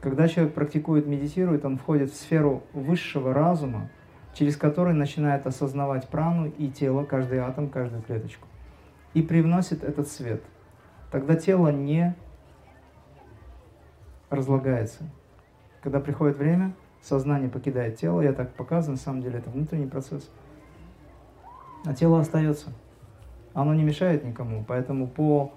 Когда 0.00 0.26
человек 0.28 0.54
практикует, 0.54 1.06
медитирует, 1.06 1.64
он 1.64 1.76
входит 1.78 2.10
в 2.10 2.16
сферу 2.16 2.64
высшего 2.72 3.32
разума, 3.32 3.90
через 4.34 4.56
который 4.56 4.94
начинает 4.94 5.46
осознавать 5.46 6.08
прану 6.08 6.50
и 6.58 6.68
тело, 6.68 7.04
каждый 7.04 7.38
атом, 7.38 7.68
каждую 7.68 8.02
клеточку. 8.02 8.46
И 9.14 9.22
привносит 9.22 9.84
этот 9.84 10.08
свет– 10.08 10.42
тогда 11.10 11.34
тело 11.36 11.68
не 11.68 12.14
разлагается. 14.30 15.10
Когда 15.82 16.00
приходит 16.00 16.36
время, 16.36 16.74
сознание 17.00 17.48
покидает 17.48 17.96
тело, 17.96 18.20
я 18.20 18.32
так 18.32 18.52
показываю, 18.54 18.96
на 18.96 19.02
самом 19.02 19.22
деле 19.22 19.38
это 19.38 19.50
внутренний 19.50 19.86
процесс, 19.86 20.30
а 21.84 21.94
тело 21.94 22.20
остается. 22.20 22.72
Оно 23.54 23.74
не 23.74 23.82
мешает 23.82 24.24
никому, 24.24 24.64
поэтому 24.66 25.06
по 25.06 25.52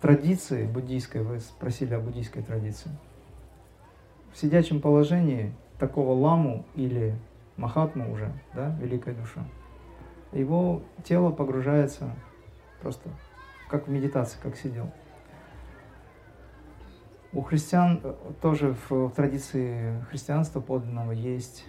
традиции 0.00 0.66
буддийской, 0.66 1.22
вы 1.22 1.40
спросили 1.40 1.94
о 1.94 2.00
буддийской 2.00 2.42
традиции, 2.42 2.90
в 4.32 4.38
сидячем 4.38 4.80
положении 4.80 5.52
такого 5.78 6.12
ламу 6.12 6.64
или 6.74 7.14
махатму 7.56 8.12
уже, 8.12 8.32
да, 8.54 8.74
великая 8.80 9.14
душа, 9.14 9.44
его 10.32 10.82
тело 11.04 11.30
погружается 11.30 12.10
просто 12.80 13.08
как 13.68 13.88
в 13.88 13.90
медитации, 13.90 14.38
как 14.42 14.56
сидел. 14.56 14.90
У 17.36 17.42
христиан 17.42 18.00
э, 18.02 18.14
тоже 18.40 18.74
в, 18.88 19.10
традиции 19.10 20.02
христианства 20.08 20.60
подлинного 20.60 21.12
есть 21.12 21.66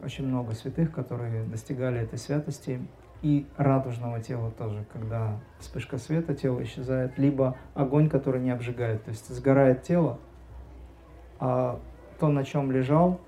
очень 0.00 0.24
много 0.24 0.54
святых, 0.54 0.92
которые 0.92 1.42
достигали 1.42 2.00
этой 2.00 2.20
святости 2.20 2.80
и 3.22 3.44
радужного 3.56 4.20
тела 4.20 4.52
тоже, 4.52 4.84
когда 4.92 5.40
вспышка 5.58 5.98
света, 5.98 6.36
тело 6.36 6.62
исчезает, 6.62 7.18
либо 7.18 7.56
огонь, 7.74 8.08
который 8.08 8.40
не 8.40 8.52
обжигает, 8.52 9.02
то 9.02 9.10
есть 9.10 9.28
сгорает 9.34 9.82
тело, 9.82 10.20
а 11.40 11.80
то, 12.20 12.28
на 12.28 12.44
чем 12.44 12.70
лежал 12.70 13.20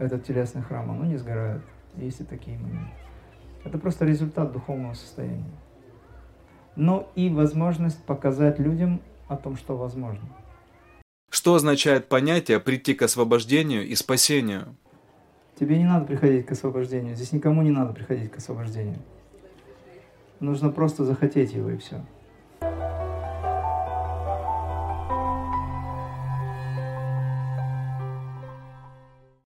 этот 0.00 0.24
телесный 0.24 0.62
храм, 0.62 0.90
оно 0.90 1.04
не 1.04 1.16
сгорает. 1.16 1.62
Есть 1.94 2.22
и 2.22 2.24
такие 2.24 2.58
моменты. 2.58 2.90
Это 3.62 3.78
просто 3.78 4.04
результат 4.04 4.50
духовного 4.50 4.94
состояния 4.94 5.44
но 6.74 7.10
и 7.16 7.28
возможность 7.28 8.00
показать 8.04 8.60
людям 8.60 9.00
о 9.26 9.36
том, 9.36 9.56
что 9.56 9.76
возможно. 9.76 10.22
Что 11.30 11.54
означает 11.54 12.08
понятие 12.08 12.58
«прийти 12.58 12.94
к 12.94 13.02
освобождению 13.02 13.86
и 13.86 13.94
спасению»? 13.94 14.74
Тебе 15.58 15.76
не 15.76 15.84
надо 15.84 16.06
приходить 16.06 16.46
к 16.46 16.52
освобождению. 16.52 17.16
Здесь 17.16 17.32
никому 17.32 17.62
не 17.62 17.70
надо 17.70 17.92
приходить 17.92 18.30
к 18.30 18.38
освобождению. 18.38 18.98
Нужно 20.40 20.70
просто 20.70 21.04
захотеть 21.04 21.52
его 21.52 21.70
и 21.70 21.76
все. 21.76 22.04